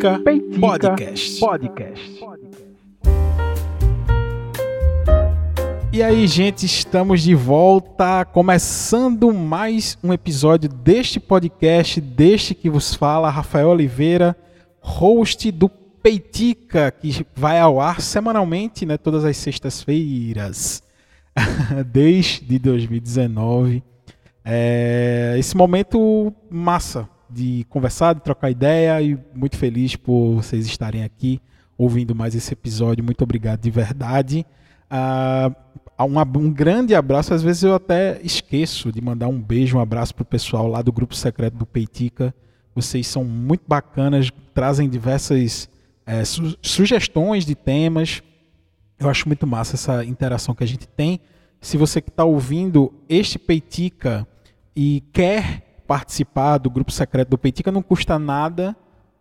Peitica, 0.00 0.18
Peitica 0.20 0.60
Podcast. 0.60 1.40
Podcast. 1.40 2.20
E 5.92 6.02
aí, 6.02 6.26
gente, 6.26 6.64
estamos 6.64 7.20
de 7.20 7.34
volta, 7.34 8.24
começando 8.24 9.30
mais 9.34 9.98
um 10.02 10.10
episódio 10.10 10.70
deste 10.70 11.20
podcast, 11.20 12.00
deste 12.00 12.54
que 12.54 12.70
vos 12.70 12.94
fala, 12.94 13.28
Rafael 13.28 13.68
Oliveira, 13.68 14.34
host 14.80 15.50
do 15.50 15.68
Peitica, 15.68 16.90
que 16.90 17.26
vai 17.36 17.60
ao 17.60 17.78
ar 17.78 18.00
semanalmente, 18.00 18.86
né, 18.86 18.96
todas 18.96 19.22
as 19.22 19.36
sextas-feiras, 19.36 20.82
desde 21.92 22.58
2019. 22.58 23.82
É, 24.42 25.34
esse 25.38 25.54
momento 25.54 26.32
massa 26.50 27.06
de 27.30 27.64
conversar, 27.68 28.14
de 28.14 28.22
trocar 28.22 28.50
ideia 28.50 29.00
e 29.00 29.18
muito 29.34 29.56
feliz 29.56 29.96
por 29.96 30.34
vocês 30.36 30.66
estarem 30.66 31.04
aqui 31.04 31.40
ouvindo 31.76 32.14
mais 32.14 32.34
esse 32.34 32.52
episódio. 32.52 33.02
Muito 33.02 33.22
obrigado 33.22 33.60
de 33.60 33.70
verdade. 33.70 34.44
Uh, 34.90 35.54
um, 36.04 36.18
um, 36.38 36.52
grande 36.52 36.94
abraço. 36.94 37.32
Às 37.32 37.42
vezes 37.42 37.62
eu 37.62 37.74
até 37.74 38.20
esqueço 38.22 38.92
de 38.92 39.00
mandar 39.00 39.28
um 39.28 39.40
beijo, 39.40 39.78
um 39.78 39.80
abraço 39.80 40.14
para 40.14 40.22
o 40.22 40.26
pessoal 40.26 40.66
lá 40.66 40.82
do 40.82 40.92
grupo 40.92 41.14
secreto 41.14 41.56
do 41.56 41.64
Peitica. 41.64 42.34
Vocês 42.74 43.06
são 43.06 43.24
muito 43.24 43.62
bacanas, 43.66 44.30
trazem 44.52 44.88
diversas 44.88 45.68
é, 46.04 46.24
su 46.24 46.56
sugestões 46.60 47.46
de 47.46 47.54
temas. 47.54 48.22
Eu 48.98 49.08
acho 49.08 49.26
muito 49.26 49.46
massa 49.46 49.76
essa 49.76 50.04
interação 50.04 50.54
que 50.54 50.64
a 50.64 50.66
gente 50.66 50.86
tem. 50.86 51.20
Se 51.60 51.76
você 51.76 52.00
que 52.00 52.10
está 52.10 52.24
ouvindo 52.24 52.92
este 53.08 53.38
Peitica 53.38 54.26
e 54.74 55.02
quer 55.12 55.69
participar 55.90 56.58
do 56.58 56.70
grupo 56.70 56.92
secreto 56.92 57.30
do 57.30 57.36
Peitica 57.36 57.72
não 57.72 57.82
custa 57.82 58.16
nada 58.16 58.76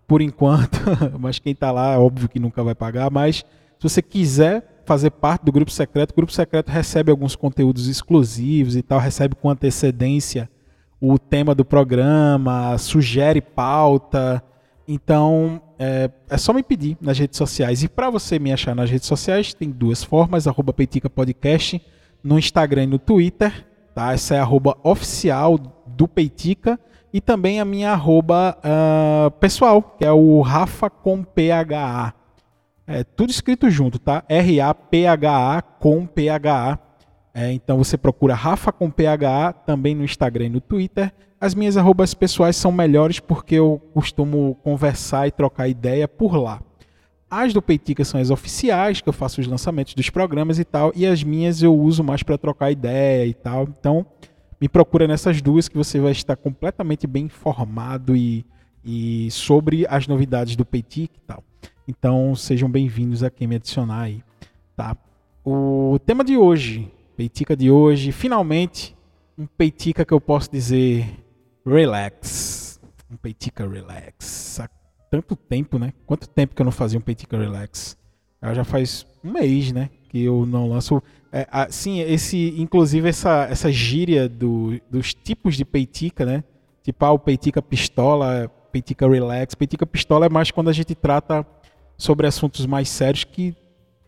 por 0.08 0.22
enquanto, 0.22 0.80
mas 1.20 1.40
quem 1.40 1.54
está 1.54 1.72
lá 1.72 1.94
é 1.94 1.98
óbvio 1.98 2.30
que 2.30 2.38
nunca 2.38 2.64
vai 2.64 2.76
pagar, 2.76 3.10
mas 3.10 3.38
se 3.38 3.44
você 3.82 4.04
quiser 4.04 4.84
fazer 4.86 5.10
parte 5.10 5.46
do 5.46 5.52
grupo 5.52 5.72
secreto, 5.72 6.12
o 6.12 6.16
grupo 6.16 6.32
secreto 6.32 6.70
recebe 6.70 7.10
alguns 7.10 7.36
conteúdos 7.36 7.88
exclusivos 7.88 8.76
e 8.76 8.84
tal, 8.84 9.00
recebe 9.00 9.34
com 9.34 9.50
antecedência 9.50 10.48
o 11.02 11.18
tema 11.18 11.56
do 11.56 11.66
programa, 11.66 12.78
sugere 12.78 13.42
pauta. 13.42 14.44
Então, 14.88 15.60
é, 15.80 16.12
é 16.30 16.38
só 16.38 16.54
me 16.54 16.62
pedir 16.62 16.98
nas 17.02 17.18
redes 17.18 17.38
sociais. 17.38 17.82
E 17.82 17.90
para 17.90 18.12
você 18.12 18.38
me 18.38 18.54
achar 18.54 18.76
nas 18.76 18.92
redes 18.92 19.08
sociais, 19.08 19.56
tem 19.56 19.72
duas 19.72 20.04
formas, 20.04 20.46
arroba 20.46 20.72
Peitica 20.72 21.10
Podcast, 21.10 21.82
no 22.24 22.38
Instagram 22.38 22.84
e 22.84 22.88
no 22.88 23.00
Twitter. 23.00 23.66
Tá? 23.96 24.14
Essa 24.14 24.36
é 24.36 24.40
arroba 24.40 24.78
oficial 24.84 25.58
do 26.00 26.08
Peitica 26.08 26.80
e 27.12 27.20
também 27.20 27.60
a 27.60 27.66
minha 27.66 27.92
arroba 27.92 28.58
uh, 28.60 29.30
pessoal, 29.32 29.82
que 29.82 30.06
é 30.06 30.12
o 30.12 30.40
Rafa 30.40 30.90
com 30.90 31.22
PHA. 31.24 32.14
É 32.88 33.04
tudo 33.04 33.32
escrito 33.32 33.70
junto, 33.70 34.00
tá? 34.00 34.24
R-A-P-H-A 34.30 35.62
com 35.62 36.08
PHA. 36.08 36.80
É, 37.34 37.52
então 37.52 37.78
você 37.78 37.98
procura 37.98 38.34
Rafa 38.34 38.72
com 38.72 38.90
PHA 38.90 39.52
também 39.66 39.94
no 39.94 40.06
Instagram 40.06 40.46
e 40.46 40.50
no 40.50 40.62
Twitter. 40.62 41.14
As 41.40 41.54
minhas 41.54 41.76
arrobas 41.76 42.14
pessoais 42.14 42.56
são 42.56 42.72
melhores 42.72 43.20
porque 43.20 43.56
eu 43.56 43.82
costumo 43.94 44.56
conversar 44.64 45.28
e 45.28 45.32
trocar 45.32 45.68
ideia 45.68 46.08
por 46.08 46.36
lá. 46.36 46.62
As 47.30 47.54
do 47.54 47.62
Peitica 47.62 48.04
são 48.04 48.20
as 48.20 48.32
oficiais, 48.32 49.02
que 49.02 49.10
eu 49.10 49.14
faço 49.14 49.40
os 49.40 49.48
lançamentos 49.48 49.94
dos 49.94 50.10
programas 50.10 50.58
e 50.58 50.66
tal, 50.66 50.92
e 50.96 51.06
as 51.06 51.24
minhas 51.24 51.62
eu 51.62 51.76
uso 51.76 52.04
mais 52.04 52.24
para 52.24 52.38
trocar 52.38 52.72
ideia 52.72 53.26
e 53.26 53.34
tal. 53.34 53.64
Então, 53.64 54.06
me 54.60 54.68
procura 54.68 55.08
nessas 55.08 55.42
duas 55.42 55.68
que 55.68 55.78
você 55.78 56.00
vai 56.00 56.12
estar 56.12 56.36
completamente 56.36 57.08
bem 57.08 57.26
informado 57.26 58.16
e, 58.16 58.46
e 58.84 59.30
sobre 59.32 59.86
as 59.88 60.08
novidades 60.08 60.56
do 60.56 60.66
Peitica 60.66 61.16
e 61.16 61.22
tal. 61.28 61.44
Então, 61.88 62.36
sejam 62.36 62.70
bem-vindos 62.70 63.24
a 63.24 63.30
quem 63.30 63.48
me 63.48 63.56
adicionar 63.56 64.02
aí, 64.02 64.24
tá? 64.76 64.96
O 65.44 65.98
tema 66.06 66.24
de 66.24 66.38
hoje, 66.38 66.92
Peitica 67.16 67.56
de 67.56 67.72
hoje, 67.72 68.12
finalmente 68.12 68.96
um 69.38 69.46
Peitica 69.46 70.06
que 70.06 70.14
eu 70.14 70.22
posso 70.22 70.52
dizer 70.52 71.10
relax. 71.66 72.80
Um 73.10 73.16
Peitica 73.16 73.68
relax 73.68 74.50
tanto 75.10 75.36
tempo, 75.36 75.80
né? 75.80 75.94
Quanto 76.06 76.28
tempo 76.28 76.56
que 76.56 76.62
eu 76.62 76.66
não 76.66 76.72
fazia 76.72 77.00
um 77.00 77.02
Peitica 77.02 77.38
Relax? 77.38 77.98
Já 78.42 78.64
faz 78.64 79.06
um 79.24 79.32
mês, 79.32 79.72
né? 79.72 79.90
Que 80.10 80.24
eu 80.24 80.46
não 80.46 80.70
lanço. 80.70 81.02
É, 81.32 81.68
sim, 81.70 82.00
esse, 82.00 82.56
inclusive 82.60 83.08
essa, 83.08 83.48
essa 83.50 83.72
gíria 83.72 84.28
do, 84.28 84.80
dos 84.90 85.14
tipos 85.14 85.56
de 85.56 85.64
peitica, 85.64 86.26
né? 86.26 86.44
Tipo, 86.84 87.06
ah, 87.06 87.12
o 87.12 87.20
peitica 87.20 87.62
pistola, 87.62 88.50
peitica 88.72 89.08
relax. 89.08 89.54
Peitica 89.54 89.86
pistola 89.86 90.26
é 90.26 90.30
mais 90.30 90.50
quando 90.50 90.70
a 90.70 90.74
gente 90.74 90.96
trata 90.96 91.46
sobre 91.98 92.26
assuntos 92.26 92.66
mais 92.66 92.90
sérios 92.90 93.24
que 93.24 93.56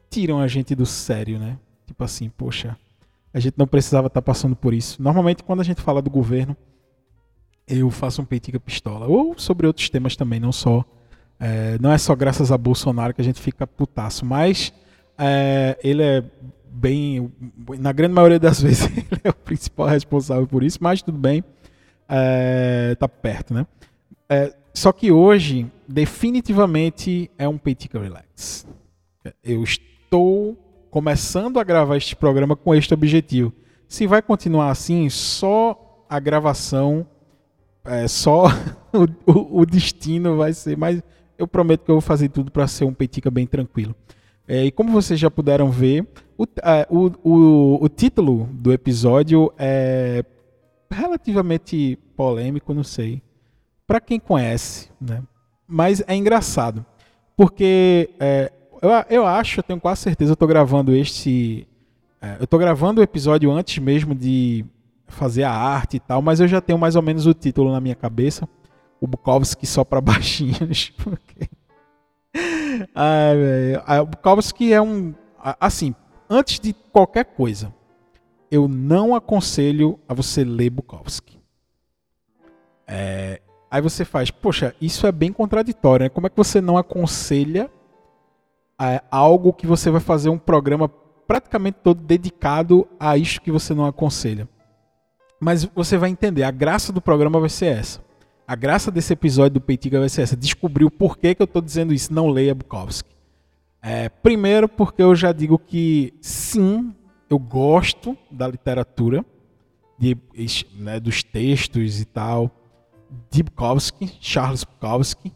tiram 0.10 0.40
a 0.40 0.48
gente 0.48 0.74
do 0.74 0.86
sério, 0.86 1.38
né? 1.38 1.58
Tipo 1.86 2.04
assim, 2.04 2.30
poxa, 2.30 2.76
a 3.34 3.40
gente 3.40 3.56
não 3.58 3.68
precisava 3.68 4.08
estar 4.08 4.22
tá 4.22 4.26
passando 4.26 4.56
por 4.56 4.74
isso. 4.74 5.02
Normalmente, 5.02 5.44
quando 5.44 5.62
a 5.62 5.64
gente 5.64 5.82
fala 5.82 6.02
do 6.02 6.10
governo, 6.10 6.56
eu 7.68 7.90
faço 7.90 8.22
um 8.22 8.26
Peitica 8.26 8.60
Pistola. 8.60 9.08
Ou 9.08 9.38
sobre 9.38 9.68
outros 9.68 9.90
temas 9.90 10.16
também, 10.16 10.40
não 10.40 10.52
só. 10.52 10.84
É, 11.40 11.78
não 11.80 11.92
é 11.92 11.98
só 11.98 12.16
graças 12.16 12.52
a 12.52 12.58
Bolsonaro 12.58 13.14
que 13.14 13.22
a 13.22 13.24
gente 13.24 13.40
fica 13.40 13.66
putaço, 13.66 14.26
mas 14.26 14.74
é, 15.18 15.78
ele 15.84 16.04
é 16.04 16.24
bem. 16.72 17.32
Na 17.80 17.92
grande 17.92 18.14
maioria 18.14 18.40
das 18.40 18.60
vezes, 18.64 18.86
ele 18.86 19.22
é 19.24 19.30
o 19.30 19.34
principal 19.34 19.88
responsável 19.88 20.48
por 20.48 20.64
isso, 20.64 20.80
mas 20.82 21.02
tudo 21.02 21.18
bem. 21.18 21.44
É, 22.08 22.96
tá 23.00 23.08
perto, 23.08 23.54
né? 23.54 23.66
É, 24.30 24.54
só 24.74 24.92
que 24.92 25.12
hoje, 25.12 25.70
definitivamente, 25.88 27.30
é 27.38 27.48
um 27.48 27.58
Peitica 27.58 28.00
Relax. 28.00 28.66
Eu 29.44 29.64
estou 29.64 30.58
começando 30.90 31.60
a 31.60 31.64
gravar 31.64 31.98
este 31.98 32.16
programa 32.16 32.56
com 32.56 32.74
este 32.74 32.94
objetivo. 32.94 33.54
Se 33.88 34.08
vai 34.08 34.22
continuar 34.22 34.72
assim, 34.72 35.10
só 35.10 36.06
a 36.10 36.20
gravação 36.20 37.06
é 37.84 38.08
só 38.08 38.46
o, 38.94 39.32
o, 39.32 39.62
o, 39.62 39.66
destino 39.66 40.38
vai 40.38 40.54
ser, 40.54 40.78
mas 40.78 41.02
eu 41.38 41.48
prometo 41.48 41.86
que 41.86 41.92
eu 41.92 41.96
vou 41.96 42.02
fazer 42.02 42.30
tudo 42.30 42.52
para 42.52 42.68
ser 42.68 42.86
um 42.86 42.94
Peitica 42.94 43.32
bem 43.32 43.48
tranquilo. 43.48 43.96
É, 44.52 44.66
e 44.66 44.72
como 44.72 44.92
vocês 44.92 45.18
já 45.18 45.32
puderam 45.32 45.72
ver, 45.72 46.06
o, 46.38 46.44
é, 46.62 46.86
o, 46.90 47.10
o, 47.24 47.86
o 47.86 47.88
título 47.88 48.50
do 48.52 48.74
episódio 48.74 49.50
é 49.58 50.26
relativamente 50.92 51.98
polêmico, 52.18 52.74
não 52.74 52.84
sei. 52.84 53.22
Para 53.88 54.02
quem 54.02 54.20
conhece, 54.20 54.90
né? 55.00 55.24
Mas 55.66 56.04
é 56.06 56.14
engraçado. 56.16 56.86
Porque 57.34 58.10
é, 58.20 58.52
eu, 58.82 58.90
eu 59.10 59.26
acho, 59.26 59.62
eu 59.62 59.64
tenho 59.64 59.80
quase 59.80 60.02
certeza, 60.02 60.32
eu 60.32 60.34
estou 60.34 60.50
gravando 60.50 60.94
este. 60.94 61.66
É, 62.22 62.36
eu 62.38 62.44
estou 62.44 62.60
gravando 62.60 63.00
o 63.00 63.04
episódio 63.06 63.50
antes 63.50 63.78
mesmo 63.78 64.14
de 64.14 64.66
fazer 65.08 65.44
a 65.44 65.54
arte 65.54 65.96
e 65.96 66.00
tal, 66.02 66.22
mas 66.22 66.42
eu 66.42 66.48
já 66.50 66.60
tenho 66.60 66.78
mais 66.78 66.98
ou 66.98 67.02
menos 67.02 67.26
o 67.26 67.34
título 67.34 67.72
na 67.72 67.80
minha 67.80 67.96
cabeça. 67.96 68.50
O 69.00 69.08
Bukowski 69.08 69.66
só 69.66 69.86
para 69.86 70.02
baixinhos. 70.04 70.90
Porque... 70.98 71.48
Ai, 72.96 74.00
o 74.00 74.06
Bukowski 74.06 74.74
é 74.74 74.82
um. 74.82 75.14
Assim, 75.60 75.96
antes 76.30 76.60
de 76.60 76.74
qualquer 76.74 77.26
coisa, 77.26 77.74
eu 78.50 78.68
não 78.68 79.16
aconselho 79.16 80.00
a 80.08 80.14
você 80.14 80.44
ler 80.44 80.70
Bukowski. 80.70 81.42
É, 82.88 83.42
aí 83.70 83.82
você 83.82 84.04
faz, 84.04 84.30
poxa, 84.30 84.76
isso 84.82 85.08
é 85.08 85.12
bem 85.12 85.32
contraditório, 85.32 86.04
né? 86.04 86.10
Como 86.10 86.28
é 86.28 86.30
que 86.30 86.36
você 86.36 86.60
não 86.60 86.78
aconselha 86.78 87.72
é, 88.80 89.02
algo 89.10 89.54
que 89.54 89.66
você 89.66 89.90
vai 89.90 90.02
fazer 90.02 90.30
um 90.30 90.38
programa 90.38 90.90
praticamente 91.26 91.80
todo 91.82 92.02
dedicado 92.02 92.88
a 93.00 93.18
isso 93.18 93.42
que 93.42 93.52
você 93.52 93.74
não 93.74 93.86
aconselha? 93.86 94.48
Mas 95.40 95.64
você 95.64 95.98
vai 95.98 96.10
entender, 96.10 96.44
a 96.44 96.52
graça 96.52 96.92
do 96.92 97.02
programa 97.02 97.40
vai 97.40 97.50
ser 97.50 97.78
essa. 97.78 98.11
A 98.52 98.56
graça 98.58 98.92
desse 98.92 99.14
episódio 99.14 99.52
do 99.52 99.62
Peitiga 99.62 99.98
vai 99.98 100.10
ser 100.10 100.24
essa. 100.24 100.36
Descobrir 100.36 100.84
o 100.84 100.92
porquê 100.92 101.34
que 101.34 101.42
eu 101.42 101.46
estou 101.46 101.62
dizendo 101.62 101.94
isso. 101.94 102.14
Não 102.14 102.28
leia 102.28 102.54
Bukowski. 102.54 103.10
É, 103.82 104.10
primeiro, 104.10 104.68
porque 104.68 105.02
eu 105.02 105.16
já 105.16 105.32
digo 105.32 105.58
que 105.58 106.14
sim, 106.20 106.94
eu 107.30 107.40
gosto 107.40 108.18
da 108.30 108.50
literatura, 108.50 109.24
de, 109.98 110.18
né, 110.76 111.00
dos 111.00 111.24
textos 111.24 112.02
e 112.02 112.04
tal, 112.04 112.52
de 113.30 113.42
Bukowski, 113.42 114.18
Charles 114.20 114.66
Bukowski. 114.66 115.32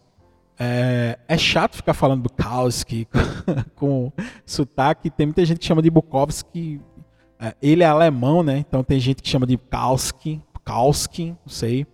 É, 0.59 1.17
é 1.25 1.37
chato 1.37 1.77
ficar 1.77 1.93
falando 1.93 2.23
Bukowski 2.23 3.07
com, 3.77 4.11
sotaque. 4.45 5.09
Tem 5.09 5.25
muita 5.25 5.45
gente 5.45 5.59
que 5.59 5.65
chama 5.65 5.81
de 5.81 5.89
Bukowski 5.89 6.81
é, 7.39 7.55
ele 7.61 7.81
é 7.81 7.85
alemão, 7.85 8.43
né? 8.43 8.57
Então 8.57 8.83
tem 8.83 8.99
gente 8.99 9.23
que 9.23 9.29
chama 9.29 9.47
de 9.47 9.57
Kalski, 9.57 10.41
Kalski, 10.65 11.29
não 11.29 11.47
sei. 11.47 11.87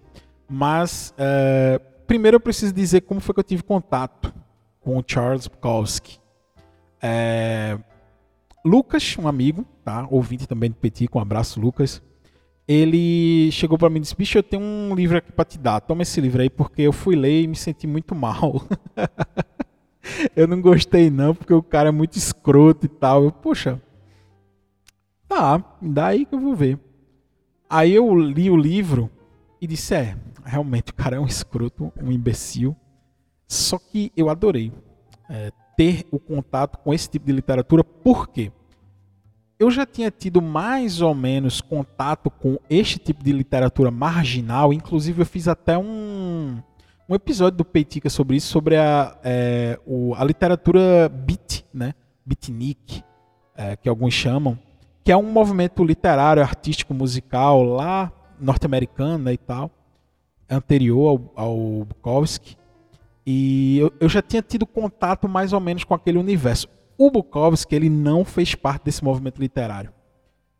Mas 0.53 1.13
é, 1.18 1.80
primeiro 2.06 2.36
eu 2.36 2.42
preciso 2.42 2.74
dizer 2.74 3.01
como 3.01 3.21
foi 3.21 3.33
que 3.33 3.39
eu 3.39 3.44
tive 3.44 3.63
contato 3.63 4.33
com 4.81 4.98
o 4.98 5.03
Charles 5.07 5.48
Bukowski. 5.48 6.19
É, 7.01 7.80
Lucas, 8.65 9.15
um 9.18 9.30
amigo, 9.30 9.65
tá? 9.81 10.06
Ouvinte 10.12 10.45
também 10.45 10.69
do 10.69 10.75
Petit, 10.75 11.07
com 11.07 11.19
um 11.19 11.21
abraço, 11.21 11.62
Lucas. 11.62 12.01
ele 12.68 13.50
chegou 13.53 13.77
para 13.77 13.89
mim 13.89 14.00
e 14.00 14.01
disse: 14.01 14.15
Bicho, 14.15 14.38
eu 14.38 14.44
tenho 14.44 14.62
um 14.62 14.94
livro 14.94 15.18
aqui 15.18 15.31
para 15.31 15.45
te 15.45 15.57
dar. 15.57 15.80
Toma 15.80 16.01
esse 16.01 16.19
livro 16.19 16.42
aí, 16.42 16.50
porque 16.50 16.81
eu 16.81 16.92
fui 16.92 17.15
ler 17.15 17.44
e 17.44 17.48
me 17.48 17.56
senti 17.56 17.88
muito 17.88 18.13
mal. 18.13 18.62
eu 20.36 20.48
não 20.48 20.62
gostei, 20.62 21.09
não, 21.09 21.33
porque 21.33 21.53
o 21.53 21.63
cara 21.63 21.88
é 21.88 21.94
muito 21.94 22.18
escroto 22.18 22.88
e 22.88 22.89
tal. 22.89 23.24
Eu, 23.24 23.31
poxa, 23.31 23.81
tá, 25.30 25.63
me 25.81 25.94
dá 25.94 26.07
aí 26.07 26.25
que 26.25 26.36
eu 26.36 26.39
vou 26.42 26.53
ver. 26.53 26.77
Aí 27.69 27.94
eu 27.94 28.13
li 28.13 28.51
o 28.51 28.57
livro 28.57 29.09
e 29.62 29.65
disse: 29.65 29.95
É, 29.95 30.18
realmente 30.45 30.91
o 30.91 30.95
cara 30.95 31.17
é 31.17 31.19
um 31.19 31.25
escroto, 31.25 31.91
um 32.01 32.11
imbecil. 32.11 32.75
Só 33.47 33.77
que 33.77 34.11
eu 34.15 34.29
adorei 34.29 34.71
é, 35.29 35.51
ter 35.75 36.05
o 36.11 36.19
contato 36.19 36.77
com 36.77 36.93
esse 36.93 37.09
tipo 37.09 37.25
de 37.25 37.31
literatura, 37.31 37.83
por 37.83 38.29
quê? 38.29 38.51
eu 39.61 39.69
já 39.69 39.85
tinha 39.85 40.09
tido 40.09 40.41
mais 40.41 41.01
ou 41.01 41.13
menos 41.13 41.61
contato 41.61 42.31
com 42.31 42.57
este 42.67 42.97
tipo 42.97 43.23
de 43.23 43.31
literatura 43.31 43.91
marginal, 43.91 44.73
inclusive 44.73 45.21
eu 45.21 45.25
fiz 45.25 45.47
até 45.47 45.77
um, 45.77 46.57
um 47.07 47.13
episódio 47.13 47.59
do 47.59 47.65
Peitica 47.65 48.09
sobre 48.09 48.38
isso, 48.38 48.47
sobre 48.47 48.75
a, 48.75 49.15
é, 49.23 49.79
o, 49.85 50.15
a 50.15 50.23
literatura 50.23 51.07
beat, 51.07 51.63
né? 51.71 51.93
beatnik, 52.25 53.03
é, 53.55 53.75
que 53.75 53.88
alguns 53.88 54.15
chamam, 54.15 54.57
que 55.03 55.11
é 55.11 55.17
um 55.17 55.31
movimento 55.31 55.83
literário, 55.83 56.41
artístico, 56.41 56.91
musical 56.91 57.61
lá 57.61 58.11
norte-americano 58.39 59.25
né, 59.25 59.33
e 59.33 59.38
tal, 59.38 59.69
anterior 60.51 61.31
ao, 61.36 61.44
ao 61.44 61.86
Bukowski. 61.86 62.57
E 63.25 63.80
eu, 63.80 63.94
eu 64.00 64.09
já 64.09 64.21
tinha 64.21 64.42
tido 64.42 64.65
contato 64.65 65.27
mais 65.27 65.53
ou 65.53 65.59
menos 65.59 65.83
com 65.83 65.94
aquele 65.94 66.18
universo. 66.18 66.68
O 66.98 67.09
Bukowski 67.09 67.75
ele 67.75 67.89
não 67.89 68.25
fez 68.25 68.53
parte 68.53 68.86
desse 68.86 69.03
movimento 69.03 69.39
literário. 69.39 69.92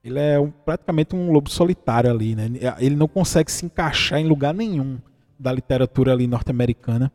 Ele 0.04 0.20
é 0.20 0.40
um, 0.40 0.50
praticamente 0.50 1.16
um 1.16 1.32
lobo 1.32 1.50
solitário 1.50 2.10
ali, 2.10 2.36
né? 2.36 2.50
Ele 2.80 2.96
não 2.96 3.08
consegue 3.08 3.52
se 3.52 3.66
encaixar 3.66 4.20
em 4.20 4.28
lugar 4.28 4.54
nenhum 4.54 4.98
da 5.38 5.52
literatura 5.52 6.14
ali 6.14 6.26
norte-americana. 6.26 7.12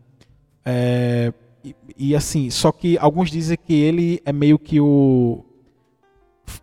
É, 0.64 1.32
e, 1.64 1.74
e, 1.96 2.16
assim, 2.16 2.50
só 2.50 2.70
que 2.70 2.96
alguns 2.98 3.30
dizem 3.30 3.56
que 3.56 3.74
ele 3.74 4.20
é 4.24 4.32
meio 4.32 4.58
que 4.58 4.80
o 4.80 5.44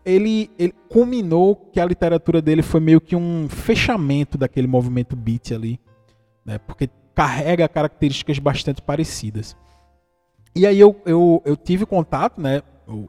ele, 0.05 0.49
ele 0.57 0.73
culminou 0.89 1.55
que 1.55 1.79
a 1.79 1.85
literatura 1.85 2.41
dele 2.41 2.61
foi 2.61 2.79
meio 2.79 3.01
que 3.01 3.15
um 3.15 3.47
fechamento 3.49 4.37
daquele 4.37 4.67
movimento 4.67 5.15
beat 5.15 5.51
ali, 5.51 5.79
né? 6.45 6.57
Porque 6.57 6.89
carrega 7.15 7.67
características 7.67 8.39
bastante 8.39 8.81
parecidas. 8.81 9.55
E 10.55 10.67
aí 10.67 10.79
eu, 10.79 10.99
eu, 11.05 11.41
eu 11.45 11.55
tive 11.57 11.85
contato, 11.85 12.39
né? 12.39 12.61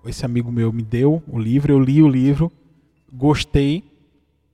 Esse 0.07 0.25
amigo 0.25 0.51
meu 0.51 0.73
me 0.73 0.83
deu 0.83 1.23
o 1.29 1.39
livro, 1.39 1.73
eu 1.73 1.81
li 1.81 2.03
o 2.03 2.09
livro, 2.09 2.51
gostei, 3.13 3.85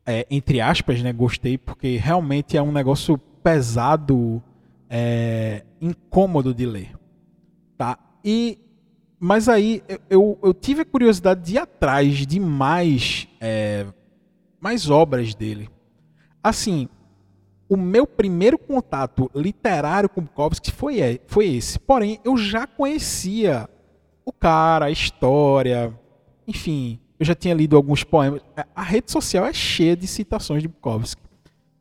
é, 0.05 0.27
entre 0.31 0.61
aspas, 0.61 1.03
né? 1.03 1.13
Gostei, 1.13 1.57
porque 1.59 1.97
realmente 1.97 2.57
é 2.57 2.63
um 2.63 2.73
negócio 2.73 3.19
pesado, 3.19 4.43
é, 4.89 5.63
incômodo 5.81 6.53
de 6.53 6.67
ler. 6.67 6.93
Tá? 7.79 7.99
E, 8.25 8.59
mas 9.19 9.49
aí 9.49 9.83
eu, 10.09 10.39
eu 10.43 10.53
tive 10.53 10.83
a 10.83 10.85
curiosidade 10.85 11.43
de 11.43 11.55
ir 11.55 11.59
atrás 11.59 12.27
de 12.27 12.41
mais, 12.41 13.29
é, 13.41 13.87
mais 14.61 14.91
obras 14.91 15.35
dele. 15.35 15.69
Assim, 16.43 16.89
o 17.71 17.77
meu 17.77 18.05
primeiro 18.05 18.59
contato 18.59 19.31
literário 19.33 20.09
com 20.09 20.21
Bukowski 20.21 20.73
foi, 20.73 21.21
foi 21.29 21.55
esse. 21.55 21.79
Porém, 21.79 22.19
eu 22.25 22.37
já 22.37 22.67
conhecia 22.67 23.71
o 24.25 24.33
cara, 24.33 24.87
a 24.87 24.91
história, 24.91 25.97
enfim, 26.49 26.99
eu 27.19 27.25
já 27.25 27.33
tinha 27.33 27.55
lido 27.55 27.77
alguns 27.77 28.03
poemas. 28.03 28.43
A 28.75 28.83
rede 28.83 29.13
social 29.13 29.47
é 29.47 29.53
cheia 29.53 29.97
de 29.97 30.09
citações 30.09 30.63
de 30.63 30.69
Bukowski, 30.69 31.23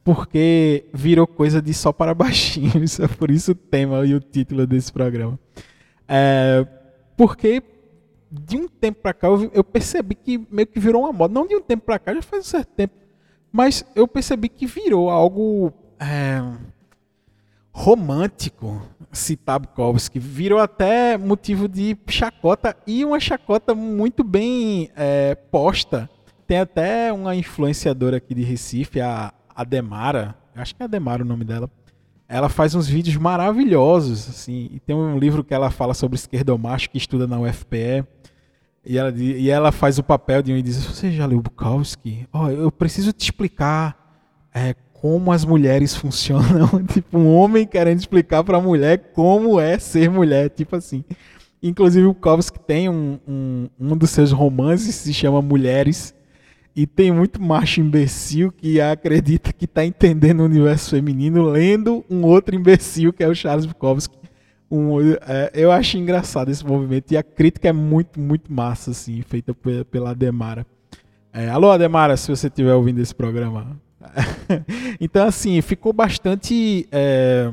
porque 0.04 0.86
virou 0.94 1.26
coisa 1.26 1.60
de 1.60 1.74
só 1.74 1.92
para 1.92 2.14
baixinhos. 2.14 3.00
É 3.02 3.08
por 3.08 3.32
isso 3.32 3.54
o 3.54 3.56
tema 3.56 4.06
e 4.06 4.14
o 4.14 4.20
título 4.20 4.68
desse 4.68 4.94
programa. 4.94 5.40
É, 6.08 6.68
porque 7.18 7.64
de 8.32 8.58
um 8.58 8.68
tempo 8.68 9.02
para 9.02 9.14
cá 9.16 9.28
eu, 9.28 9.50
eu 9.56 9.64
percebi 9.64 10.14
que 10.14 10.38
meio 10.52 10.68
que 10.68 10.80
virou 10.80 11.02
uma 11.02 11.12
moda. 11.12 11.34
Não 11.34 11.48
de 11.48 11.56
um 11.56 11.62
tempo 11.62 11.84
para 11.84 11.98
cá, 11.98 12.14
já 12.14 12.22
faz 12.22 12.46
um 12.46 12.48
certo 12.48 12.70
tempo 12.76 13.00
mas 13.52 13.84
eu 13.96 14.08
percebi 14.08 14.48
que 14.48 14.66
virou 14.66 15.10
algo 15.10 15.74
é, 16.00 16.42
romântico 17.72 18.82
citar 19.12 19.60
Bukowski. 19.60 20.20
Virou 20.20 20.60
até 20.60 21.18
motivo 21.18 21.68
de 21.68 21.98
chacota 22.08 22.76
e 22.86 23.04
uma 23.04 23.20
chacota 23.20 23.74
muito 23.76 24.24
bem 24.24 24.90
é, 24.96 25.36
posta. 25.36 26.10
Tem 26.48 26.60
até 26.60 27.12
uma 27.14 27.36
influenciadora 27.36 28.18
aqui 28.18 28.34
de 28.34 28.44
Recife, 28.44 29.02
a 29.02 29.34
Ademara. 29.56 30.36
Acho 30.56 30.76
que 30.76 30.82
é 30.82 30.86
Ademara 30.86 31.24
o 31.24 31.28
nome 31.28 31.46
dela. 31.46 31.70
Ela 32.28 32.50
faz 32.50 32.76
uns 32.76 32.88
vídeos 32.88 33.18
maravilhosos, 33.18 34.30
assim. 34.30 34.70
E 34.72 34.80
tem 34.80 34.96
um 34.96 35.18
livro 35.18 35.44
que 35.44 35.54
ela 35.54 35.72
fala 35.72 35.94
sobre 35.94 36.16
esquerdomacho 36.16 36.90
que 36.90 36.98
estuda 36.98 37.26
na 37.26 37.40
UFPE. 37.40 38.06
E 38.86 38.98
ela, 38.98 39.12
e 39.16 39.50
ela 39.50 39.72
faz 39.72 39.98
o 39.98 40.04
papel 40.04 40.42
de 40.42 40.54
um 40.54 40.58
e 40.58 40.62
diz: 40.62 40.84
Você 40.84 41.12
já 41.12 41.26
leu 41.26 41.42
Bukowski? 41.42 42.28
Oh, 42.32 42.48
eu 42.48 42.72
preciso 42.72 43.12
te 43.12 43.24
explicar 43.24 43.98
é, 44.54 44.76
como 45.02 45.32
as 45.32 45.46
mulheres 45.46 45.96
funcionam. 45.96 46.84
tipo, 46.92 47.18
um 47.18 47.34
homem 47.36 47.66
querendo 47.66 48.00
explicar 48.00 48.44
para 48.44 48.58
a 48.58 48.62
mulher 48.62 49.12
como 49.14 49.60
é 49.60 49.78
ser 49.80 50.10
mulher. 50.10 50.50
Tipo 50.50 50.76
assim. 50.76 51.04
Inclusive, 51.62 52.06
o 52.06 52.14
Bukowski 52.14 52.60
tem 52.60 52.88
um, 52.88 53.20
um, 53.28 53.70
um 53.80 53.98
dos 53.98 54.12
seus 54.12 54.32
romances 54.32 54.96
se 54.96 55.14
chama 55.14 55.42
Mulheres. 55.42 56.14
E 56.76 56.88
tem 56.88 57.12
muito 57.12 57.42
macho 57.42 57.82
imbecil 57.82 58.52
que 58.52 58.80
acredita 58.80 59.52
que 59.52 59.66
está 59.66 59.84
entendendo 59.84 60.42
o 60.42 60.46
universo 60.46 60.92
feminino 60.92 61.44
lendo 61.44 62.06
um 62.10 62.24
outro 62.24 62.56
imbecil 62.56 63.12
que 63.12 63.24
é 63.24 63.28
o 63.28 63.36
Charles 63.36 63.66
Bukowski 63.66 64.20
um, 64.72 65.02
é, 65.02 65.52
eu 65.54 65.72
acho 65.72 65.98
engraçado 65.98 66.50
esse 66.50 66.66
movimento 66.66 67.12
e 67.12 67.18
a 67.18 67.24
crítica 67.24 67.70
é 67.70 67.74
muito, 67.74 68.20
muito 68.20 68.54
massa, 68.54 68.92
assim, 68.92 69.22
feita 69.22 69.54
pela 69.90 70.12
Ademara. 70.12 70.66
É, 71.34 71.50
alô, 71.50 71.72
Ademara, 71.72 72.16
se 72.16 72.30
você 72.30 72.48
estiver 72.48 72.74
ouvindo 72.74 73.00
esse 73.00 73.14
programa. 73.14 73.80
então, 75.00 75.28
assim, 75.28 75.62
ficou 75.62 75.94
bastante. 75.94 76.88
É, 76.92 77.52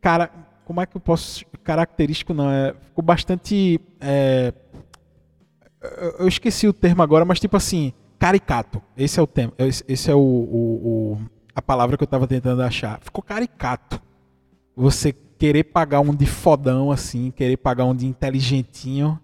cara, 0.00 0.30
como 0.64 0.80
é 0.80 0.86
que 0.86 0.96
eu 0.96 1.00
posso. 1.00 1.44
Característico 1.64 2.32
não, 2.34 2.50
é, 2.50 2.74
ficou 2.84 3.02
bastante. 3.02 3.80
É, 4.00 4.52
eu 6.18 6.28
esqueci 6.28 6.68
o 6.68 6.72
termo 6.72 7.02
agora, 7.02 7.24
mas 7.24 7.40
tipo 7.40 7.56
assim, 7.56 7.92
caricato. 8.18 8.82
Esse 8.96 9.18
é 9.18 9.22
o. 9.22 9.28
Esse, 9.58 9.84
esse 9.88 10.10
é 10.10 10.14
o, 10.14 10.18
o, 10.18 10.22
o, 10.22 11.20
a 11.54 11.62
palavra 11.62 11.96
que 11.96 12.02
eu 12.02 12.06
estava 12.06 12.26
tentando 12.26 12.62
achar. 12.62 13.00
Ficou 13.00 13.22
caricato. 13.22 14.00
Você 14.76 15.12
querer 15.12 15.64
pagar 15.64 16.00
um 16.00 16.14
de 16.14 16.26
fodão, 16.26 16.92
assim, 16.92 17.30
querer 17.30 17.56
pagar 17.56 17.84
um 17.84 17.94
de 17.94 18.06
inteligentinho 18.06 19.18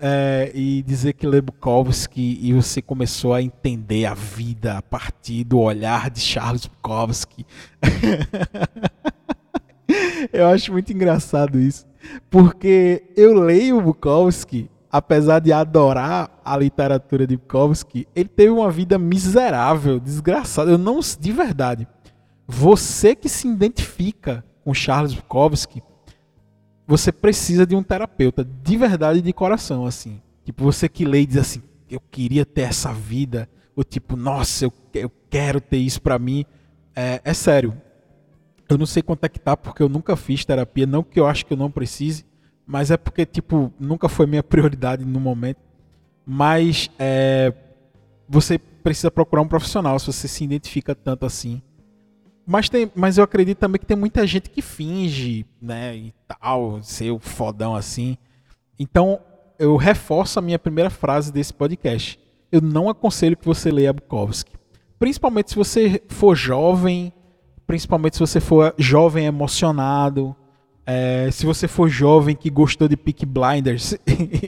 é, 0.00 0.50
e 0.54 0.82
dizer 0.82 1.14
que 1.14 1.26
lê 1.26 1.40
Bukowski 1.40 2.38
e 2.42 2.52
você 2.52 2.82
começou 2.82 3.32
a 3.32 3.42
entender 3.42 4.06
a 4.06 4.14
vida 4.14 4.78
a 4.78 4.82
partir 4.82 5.44
do 5.44 5.58
olhar 5.58 6.10
de 6.10 6.20
Charles 6.20 6.66
Bukowski. 6.66 7.46
eu 10.32 10.48
acho 10.48 10.72
muito 10.72 10.92
engraçado 10.92 11.58
isso, 11.58 11.86
porque 12.30 13.04
eu 13.16 13.34
leio 13.34 13.80
Bukowski, 13.80 14.70
apesar 14.90 15.40
de 15.40 15.52
adorar 15.52 16.30
a 16.44 16.56
literatura 16.56 17.26
de 17.26 17.36
Bukowski, 17.36 18.06
ele 18.14 18.28
teve 18.28 18.50
uma 18.50 18.70
vida 18.70 18.98
miserável, 18.98 19.98
desgraçada. 19.98 20.70
Eu 20.70 20.78
não, 20.78 21.00
de 21.00 21.32
verdade. 21.32 21.88
Você 22.46 23.14
que 23.14 23.28
se 23.28 23.48
identifica 23.48 24.44
com 24.64 24.72
Charles 24.72 25.14
Bukowski, 25.14 25.82
você 26.86 27.10
precisa 27.10 27.66
de 27.66 27.74
um 27.74 27.82
terapeuta 27.82 28.44
de 28.44 28.76
verdade 28.76 29.20
de 29.20 29.32
coração, 29.32 29.86
assim. 29.86 30.20
Tipo, 30.44 30.64
você 30.64 30.88
que 30.88 31.04
lê 31.04 31.22
e 31.22 31.26
diz 31.26 31.38
assim, 31.38 31.62
eu 31.90 32.00
queria 32.00 32.46
ter 32.46 32.62
essa 32.62 32.92
vida, 32.92 33.48
ou 33.74 33.82
tipo, 33.82 34.16
nossa, 34.16 34.64
eu, 34.64 34.72
eu 34.94 35.10
quero 35.28 35.60
ter 35.60 35.78
isso 35.78 36.00
para 36.00 36.18
mim. 36.18 36.44
É, 36.94 37.20
é 37.24 37.34
sério. 37.34 37.74
Eu 38.68 38.78
não 38.78 38.86
sei 38.86 39.02
quanto 39.02 39.24
é 39.24 39.28
tá, 39.28 39.56
porque 39.56 39.82
eu 39.82 39.88
nunca 39.88 40.16
fiz 40.16 40.44
terapia, 40.44 40.86
não 40.86 41.02
que 41.02 41.18
eu 41.18 41.26
acho 41.26 41.44
que 41.44 41.52
eu 41.52 41.56
não 41.56 41.70
precise, 41.70 42.24
mas 42.66 42.90
é 42.90 42.96
porque, 42.96 43.26
tipo, 43.26 43.72
nunca 43.78 44.08
foi 44.08 44.26
minha 44.26 44.42
prioridade 44.44 45.04
no 45.04 45.20
momento. 45.20 45.58
Mas 46.24 46.90
é, 46.98 47.52
você 48.28 48.58
precisa 48.58 49.10
procurar 49.10 49.42
um 49.42 49.48
profissional 49.48 49.98
se 49.98 50.06
você 50.06 50.26
se 50.26 50.44
identifica 50.44 50.94
tanto 50.94 51.26
assim 51.26 51.62
mas, 52.46 52.68
tem, 52.68 52.90
mas 52.94 53.18
eu 53.18 53.24
acredito 53.24 53.58
também 53.58 53.80
que 53.80 53.86
tem 53.86 53.96
muita 53.96 54.26
gente 54.26 54.48
que 54.48 54.62
finge, 54.62 55.44
né, 55.60 55.96
e 55.96 56.14
tal, 56.28 56.80
ser 56.82 57.10
o 57.10 57.18
fodão 57.18 57.74
assim. 57.74 58.16
Então, 58.78 59.18
eu 59.58 59.76
reforço 59.76 60.38
a 60.38 60.42
minha 60.42 60.58
primeira 60.58 60.90
frase 60.90 61.32
desse 61.32 61.52
podcast. 61.52 62.18
Eu 62.52 62.60
não 62.60 62.88
aconselho 62.88 63.36
que 63.36 63.44
você 63.44 63.70
leia 63.70 63.92
Bukowski. 63.92 64.52
Principalmente 64.98 65.50
se 65.50 65.56
você 65.56 66.02
for 66.08 66.34
jovem, 66.36 67.12
principalmente 67.66 68.16
se 68.16 68.20
você 68.20 68.40
for 68.40 68.74
jovem 68.78 69.26
emocionado, 69.26 70.34
É, 70.88 71.28
se 71.32 71.44
você 71.44 71.66
for 71.66 71.88
jovem 71.88 72.36
que 72.36 72.48
gostou 72.48 72.86
de 72.86 72.96
Peak 72.96 73.26
Blinders 73.26 73.98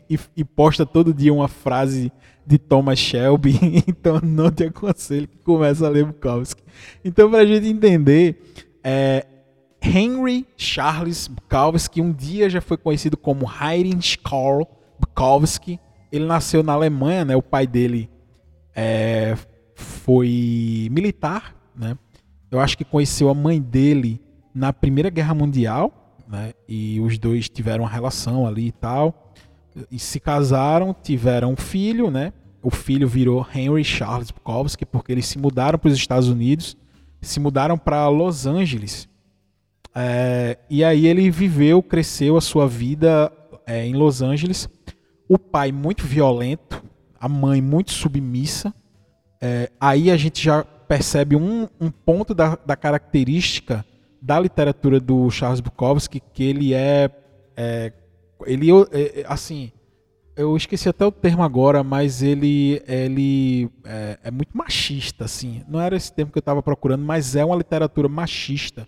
e, 0.08 0.16
e, 0.36 0.44
posta 0.44 0.86
todo 0.86 1.12
dia 1.12 1.34
uma 1.34 1.48
frase 1.48 2.12
de 2.48 2.56
Thomas 2.56 2.98
Shelby, 2.98 3.58
então 3.86 4.18
não 4.22 4.50
te 4.50 4.64
aconselho 4.64 5.28
que 5.28 5.36
comece 5.38 5.84
a 5.84 5.88
ler 5.90 6.06
Bukowski. 6.06 6.62
Então, 7.04 7.30
para 7.30 7.40
a 7.40 7.46
gente 7.46 7.68
entender, 7.68 8.40
é, 8.82 9.26
Henry 9.82 10.46
Charles 10.56 11.28
Bukowski 11.28 12.00
um 12.00 12.10
dia 12.10 12.48
já 12.48 12.62
foi 12.62 12.78
conhecido 12.78 13.18
como 13.18 13.46
Heinrich 13.46 14.16
Karl 14.18 14.62
Bukowski. 14.98 15.78
Ele 16.10 16.24
nasceu 16.24 16.62
na 16.62 16.72
Alemanha, 16.72 17.22
né? 17.22 17.36
O 17.36 17.42
pai 17.42 17.66
dele 17.66 18.08
é, 18.74 19.36
foi 19.74 20.88
militar, 20.90 21.54
né? 21.76 21.98
Eu 22.50 22.60
acho 22.60 22.78
que 22.78 22.84
conheceu 22.84 23.28
a 23.28 23.34
mãe 23.34 23.60
dele 23.60 24.22
na 24.54 24.72
Primeira 24.72 25.10
Guerra 25.10 25.34
Mundial, 25.34 26.16
né? 26.26 26.54
E 26.66 26.98
os 26.98 27.18
dois 27.18 27.46
tiveram 27.50 27.84
uma 27.84 27.90
relação 27.90 28.46
ali 28.46 28.68
e 28.68 28.72
tal. 28.72 29.27
E 29.90 29.98
se 29.98 30.20
casaram, 30.20 30.94
tiveram 31.02 31.52
um 31.52 31.56
filho, 31.56 32.10
né? 32.10 32.32
O 32.62 32.70
filho 32.70 33.06
virou 33.06 33.46
Henry 33.54 33.84
Charles 33.84 34.30
Bukowski 34.30 34.84
porque 34.84 35.12
eles 35.12 35.26
se 35.26 35.38
mudaram 35.38 35.78
para 35.78 35.88
os 35.88 35.94
Estados 35.94 36.28
Unidos, 36.28 36.76
se 37.20 37.38
mudaram 37.40 37.78
para 37.78 38.08
Los 38.08 38.46
Angeles. 38.46 39.08
É, 39.94 40.58
e 40.68 40.84
aí 40.84 41.06
ele 41.06 41.30
viveu, 41.30 41.82
cresceu 41.82 42.36
a 42.36 42.40
sua 42.40 42.68
vida 42.68 43.32
é, 43.66 43.86
em 43.86 43.94
Los 43.94 44.22
Angeles. 44.22 44.68
O 45.28 45.38
pai 45.38 45.72
muito 45.72 46.04
violento, 46.04 46.82
a 47.20 47.28
mãe 47.28 47.60
muito 47.60 47.92
submissa. 47.92 48.72
É, 49.40 49.70
aí 49.80 50.10
a 50.10 50.16
gente 50.16 50.42
já 50.42 50.64
percebe 50.64 51.36
um, 51.36 51.68
um 51.80 51.90
ponto 51.90 52.34
da, 52.34 52.58
da, 52.64 52.74
característica 52.74 53.84
da 54.20 54.40
literatura 54.40 54.98
do 54.98 55.30
Charles 55.30 55.60
Bukowski 55.60 56.20
que 56.32 56.42
ele 56.42 56.74
é, 56.74 57.10
é 57.56 57.92
ele 58.46 58.68
é, 58.92 59.20
é, 59.20 59.24
assim 59.26 59.72
eu 60.36 60.56
esqueci 60.56 60.88
até 60.88 61.04
o 61.04 61.12
termo 61.12 61.42
agora 61.42 61.82
mas 61.82 62.22
ele 62.22 62.82
ele 62.86 63.70
é, 63.84 64.18
é 64.24 64.30
muito 64.30 64.56
machista 64.56 65.24
assim 65.24 65.62
não 65.68 65.80
era 65.80 65.96
esse 65.96 66.12
termo 66.12 66.30
que 66.30 66.38
eu 66.38 66.40
estava 66.40 66.62
procurando 66.62 67.04
mas 67.04 67.34
é 67.34 67.44
uma 67.44 67.56
literatura 67.56 68.08
machista 68.08 68.86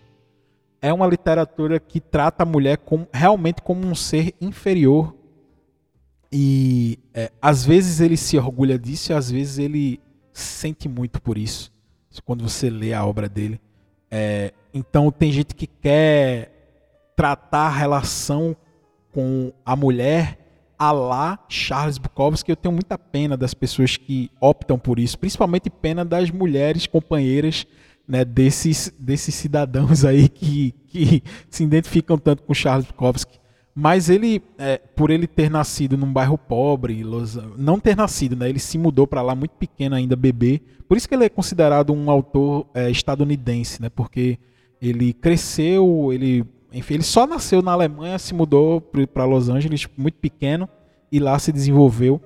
é 0.81 0.91
uma 0.91 1.05
literatura 1.05 1.79
que 1.79 1.99
trata 1.99 2.43
a 2.43 2.45
mulher 2.45 2.77
como, 2.77 3.07
realmente 3.13 3.61
como 3.61 3.85
um 3.85 3.93
ser 3.93 4.33
inferior 4.41 5.15
e 6.31 6.97
é, 7.13 7.29
às 7.41 7.65
vezes 7.65 7.99
ele 7.99 8.15
se 8.15 8.37
orgulha 8.37 8.79
disso 8.79 9.11
e 9.11 9.15
às 9.15 9.29
vezes 9.29 9.57
ele 9.57 9.99
sente 10.31 10.87
muito 10.87 11.21
por 11.21 11.37
isso. 11.37 11.71
Quando 12.23 12.47
você 12.47 12.69
lê 12.69 12.93
a 12.93 13.05
obra 13.05 13.27
dele. 13.27 13.59
É, 14.09 14.53
então 14.73 15.11
tem 15.11 15.31
gente 15.31 15.53
que 15.53 15.67
quer 15.67 17.13
tratar 17.15 17.67
a 17.67 17.69
relação 17.69 18.55
com 19.11 19.51
a 19.65 19.75
mulher 19.75 20.37
a 20.77 20.91
lá 20.91 21.39
Charles 21.47 21.97
Bukowski. 21.97 22.51
Eu 22.51 22.55
tenho 22.55 22.73
muita 22.73 22.97
pena 22.97 23.37
das 23.37 23.53
pessoas 23.53 23.97
que 23.97 24.31
optam 24.39 24.79
por 24.79 24.97
isso, 24.97 25.19
principalmente 25.19 25.69
pena 25.69 26.03
das 26.03 26.31
mulheres 26.31 26.87
companheiras 26.87 27.67
né, 28.07 28.25
desses, 28.25 28.93
desses 28.99 29.35
cidadãos 29.35 30.03
aí 30.03 30.27
que, 30.27 30.73
que 30.87 31.23
se 31.49 31.63
identificam 31.63 32.17
tanto 32.17 32.43
com 32.43 32.53
Charles 32.53 32.87
Bukowski. 32.87 33.39
Mas 33.73 34.09
ele, 34.09 34.41
é, 34.57 34.77
por 34.77 35.09
ele 35.09 35.27
ter 35.27 35.49
nascido 35.49 35.95
num 35.95 36.11
bairro 36.11 36.37
pobre, 36.37 37.05
não 37.57 37.79
ter 37.79 37.95
nascido, 37.95 38.35
né? 38.35 38.49
Ele 38.49 38.59
se 38.59 38.77
mudou 38.77 39.07
para 39.07 39.21
lá 39.21 39.33
muito 39.33 39.51
pequeno 39.51 39.95
ainda, 39.95 40.15
bebê. 40.15 40.61
Por 40.89 40.97
isso 40.97 41.07
que 41.07 41.15
ele 41.15 41.23
é 41.23 41.29
considerado 41.29 41.93
um 41.93 42.11
autor 42.11 42.67
é, 42.73 42.91
estadunidense, 42.91 43.81
né? 43.81 43.89
Porque 43.89 44.37
ele 44.81 45.13
cresceu, 45.13 46.11
ele, 46.11 46.43
enfim, 46.71 46.95
ele 46.95 47.03
só 47.03 47.27
nasceu 47.27 47.61
na 47.61 47.71
Alemanha, 47.71 48.17
se 48.17 48.33
mudou 48.33 48.81
para 49.13 49.25
Los 49.25 49.49
Angeles 49.49 49.87
muito 49.97 50.19
pequeno 50.19 50.67
e 51.11 51.19
lá 51.19 51.37
se 51.39 51.51
desenvolveu. 51.51 52.21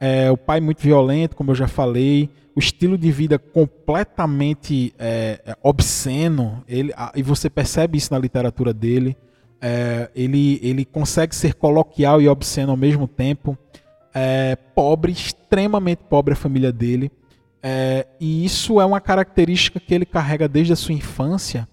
É, 0.00 0.30
o 0.30 0.36
pai 0.36 0.60
muito 0.60 0.80
violento, 0.80 1.36
como 1.36 1.50
eu 1.50 1.54
já 1.54 1.68
falei, 1.68 2.30
o 2.56 2.58
estilo 2.58 2.96
de 2.96 3.10
vida 3.12 3.38
completamente 3.38 4.94
é, 4.98 5.56
obsceno. 5.62 6.64
Ele, 6.66 6.92
e 7.14 7.22
você 7.22 7.50
percebe 7.50 7.98
isso 7.98 8.12
na 8.12 8.18
literatura 8.18 8.72
dele 8.72 9.16
é, 9.60 10.10
ele, 10.14 10.58
ele 10.62 10.84
consegue 10.84 11.34
ser 11.34 11.54
coloquial 11.54 12.22
e 12.22 12.28
obsceno 12.28 12.70
ao 12.70 12.76
mesmo 12.76 13.06
tempo. 13.06 13.56
É, 14.14 14.56
pobre, 14.74 15.12
extremamente 15.12 16.02
pobre 16.08 16.32
a 16.32 16.36
família 16.36 16.72
dele. 16.72 17.12
É, 17.62 18.06
e 18.18 18.44
isso 18.44 18.80
é 18.80 18.84
uma 18.84 19.00
característica 19.00 19.78
que 19.78 19.94
ele 19.94 20.06
carrega 20.06 20.48
desde 20.48 20.72
a 20.72 20.76
sua 20.76 20.94
infância. 20.94 21.68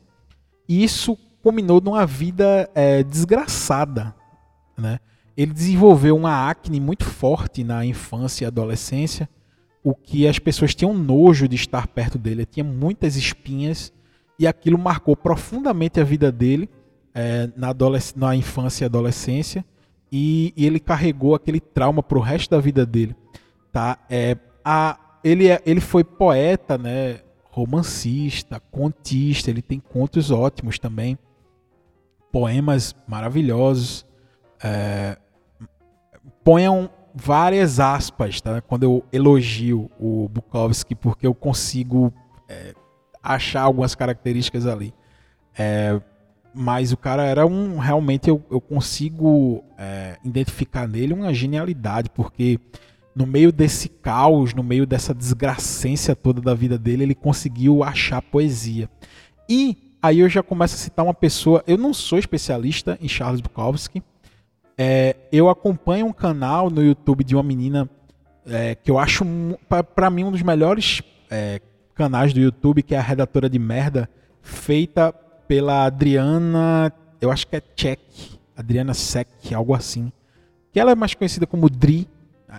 Isso 0.68 1.18
culminou 1.48 1.80
numa 1.80 2.06
vida 2.06 2.70
é, 2.76 3.02
desgraçada. 3.04 4.14
Né? 4.78 5.00
Ele 5.38 5.54
desenvolveu 5.54 6.14
uma 6.18 6.50
acne 6.50 6.78
muito 6.78 7.06
forte 7.06 7.64
na 7.64 7.86
infância 7.86 8.44
e 8.44 8.48
adolescência, 8.48 9.30
o 9.82 9.96
que 9.96 10.28
as 10.28 10.40
pessoas 10.40 10.76
tinham 10.76 10.94
nojo 10.94 11.48
de 11.48 11.56
estar 11.56 11.88
perto 11.88 12.18
dele. 12.18 12.42
Ele 12.42 12.46
tinha 12.46 12.66
muitas 12.66 13.16
espinhas 13.16 13.94
e 14.38 14.46
aquilo 14.46 14.78
marcou 14.78 15.16
profundamente 15.16 16.02
a 16.02 16.04
vida 16.04 16.34
dele 16.34 16.70
é, 17.16 17.50
na, 17.56 17.74
na 18.18 18.36
infância 18.36 18.84
e 18.84 18.88
adolescência 18.88 19.64
e, 20.12 20.54
e 20.58 20.66
ele 20.66 20.82
carregou 20.82 21.34
aquele 21.34 21.62
trauma 21.62 22.04
para 22.04 22.18
o 22.18 22.22
resto 22.22 22.52
da 22.52 22.60
vida 22.60 22.86
dele. 22.86 23.16
Tá? 23.72 23.98
É, 24.10 24.36
a, 24.66 25.00
ele, 25.24 25.48
é, 25.48 25.62
ele 25.66 25.80
foi 25.80 26.04
poeta, 26.04 26.78
né? 26.78 27.22
romancista, 27.50 28.60
contista, 28.70 29.50
ele 29.50 29.62
tem 29.62 29.80
contos 29.80 30.30
ótimos 30.30 30.78
também, 30.78 31.18
poemas 32.38 32.96
maravilhosos. 33.08 34.06
É, 34.64 35.18
ponham 36.44 36.88
várias 37.16 37.80
aspas 37.80 38.40
tá? 38.40 38.62
quando 38.62 38.84
eu 38.84 39.04
elogio 39.12 39.90
o 40.00 40.30
Bukowski, 40.30 40.94
porque 40.94 41.26
eu 41.26 41.34
consigo 41.34 42.14
é, 42.48 42.76
achar 43.24 43.62
algumas 43.64 43.96
características 43.96 44.68
ali. 44.68 44.94
É, 45.58 46.00
mas 46.54 46.92
o 46.92 46.98
cara 46.98 47.26
era 47.26 47.44
um. 47.48 47.80
Realmente 47.80 48.30
eu, 48.30 48.44
eu 48.52 48.62
consigo 48.62 49.64
é, 49.76 50.18
identificar 50.24 50.88
nele 50.88 51.14
uma 51.14 51.34
genialidade, 51.34 52.08
porque 52.12 52.60
no 53.16 53.26
meio 53.26 53.52
desse 53.52 53.90
caos, 53.90 54.54
no 54.54 54.62
meio 54.62 54.86
dessa 54.86 55.12
desgracência 55.12 56.16
toda 56.16 56.40
da 56.40 56.54
vida 56.54 56.78
dele, 56.78 57.02
ele 57.02 57.16
conseguiu 57.16 57.84
achar 57.84 58.22
poesia. 58.22 58.88
E 59.50 59.87
aí 60.02 60.20
eu 60.20 60.30
já 60.30 60.44
começo 60.44 60.76
a 60.76 60.78
citar 60.78 61.06
uma 61.06 61.14
pessoa. 61.14 61.64
Eu 61.68 61.78
não 61.78 61.94
sou 61.94 62.18
especialista 62.18 62.98
em 63.02 63.08
Charles 63.08 63.42
Bukowski. 63.42 64.04
É, 64.78 65.16
eu 65.32 65.50
acompanho 65.50 66.06
um 66.06 66.14
canal 66.14 66.70
no 66.70 66.84
YouTube 66.84 67.24
de 67.24 67.36
uma 67.36 67.44
menina 67.44 67.90
é, 68.46 68.76
que 68.76 68.90
eu 68.90 68.98
acho, 68.98 69.26
para 69.96 70.10
mim, 70.10 70.24
um 70.24 70.32
dos 70.32 70.42
melhores 70.42 71.02
é, 71.30 71.60
canais 71.94 72.34
do 72.34 72.40
YouTube, 72.40 72.84
que 72.84 72.96
é 72.96 72.98
a 72.98 73.02
Redatora 73.02 73.50
de 73.50 73.60
Merda, 73.60 74.10
feita 74.42 75.12
pela 75.48 75.86
Adriana, 75.86 76.94
eu 77.20 77.32
acho 77.32 77.48
que 77.48 77.56
é 77.56 77.62
Check, 77.76 78.00
Adriana 78.56 78.94
Sec, 78.94 79.28
algo 79.54 79.74
assim. 79.74 80.12
Que 80.72 80.80
ela 80.80 80.92
é 80.92 80.96
mais 80.96 81.14
conhecida 81.14 81.48
como 81.48 81.70
Dri, 81.70 82.08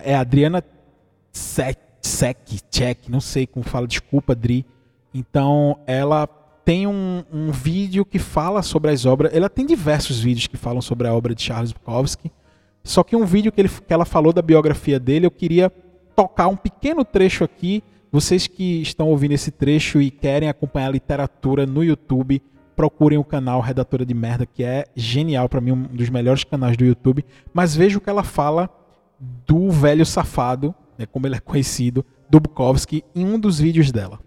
é 0.03 0.15
Adriana 0.15 0.63
Sec, 1.33 1.79
Sec, 2.03 2.39
Check, 2.71 3.09
não 3.09 3.21
sei 3.21 3.47
como 3.47 3.65
fala, 3.65 3.87
desculpa, 3.87 4.35
Dri. 4.35 4.67
Então, 5.15 5.79
ela 5.87 6.27
tem 6.69 6.87
um, 6.87 7.25
um, 7.33 7.51
vídeo 7.51 8.05
que 8.05 8.19
fala 8.19 8.61
sobre 8.61 8.91
as 8.91 9.07
obras. 9.07 9.35
Ela 9.35 9.49
tem 9.49 9.65
diversos 9.65 10.21
vídeos 10.21 10.47
que 10.49 10.59
falam 10.59 10.83
sobre 10.83 11.09
a 11.09 11.15
obra 11.15 11.35
de 11.35 11.43
Charles 11.43 11.73
Bukowski. 11.73 12.31
Só 12.85 13.03
que 13.03 13.17
um 13.17 13.25
vídeo 13.25 13.51
que, 13.51 13.59
ele, 13.59 13.71
que 13.71 13.91
ela 13.91 14.05
falou 14.05 14.35
da 14.35 14.43
biografia 14.43 15.01
dele, 15.01 15.25
eu 15.25 15.31
queria 15.31 15.73
tocar 16.15 16.47
um 16.47 16.57
pequeno 16.57 17.07
trecho 17.07 17.43
aqui. 17.43 17.83
Vocês 18.13 18.47
que 18.47 18.83
estão 18.83 19.09
ouvindo 19.09 19.33
esse 19.33 19.51
trecho 19.51 19.99
e 19.99 20.11
querem 20.11 20.51
acompanhar 20.51 20.89
a 20.89 20.93
literatura 20.93 21.65
no 21.65 21.83
YouTube, 21.83 22.43
procurem 22.77 23.17
o 23.17 23.25
canal 23.25 23.63
Redatora 23.63 24.05
de 24.05 24.13
Merda, 24.13 24.45
que 24.45 24.63
é 24.63 24.85
genial 24.95 25.49
para 25.49 25.63
mim, 25.63 25.71
um 25.71 25.85
dos 25.85 26.11
melhores 26.11 26.45
canais 26.45 26.77
do 26.77 26.85
YouTube. 26.85 27.25
Mas 27.51 27.75
veja 27.75 27.97
o 27.97 28.01
que 28.03 28.11
ela 28.11 28.23
fala 28.23 28.69
do 29.19 29.71
velho 29.71 30.05
safado, 30.05 30.75
né, 30.99 31.07
como 31.07 31.27
ele 31.27 31.37
é 31.37 31.41
conhecido, 31.41 32.05
do 32.29 32.39
Bukowski, 32.39 33.03
em 33.15 33.25
um 33.25 33.41
dos 33.41 33.59
vídeos 33.59 33.91
dela. 33.91 34.21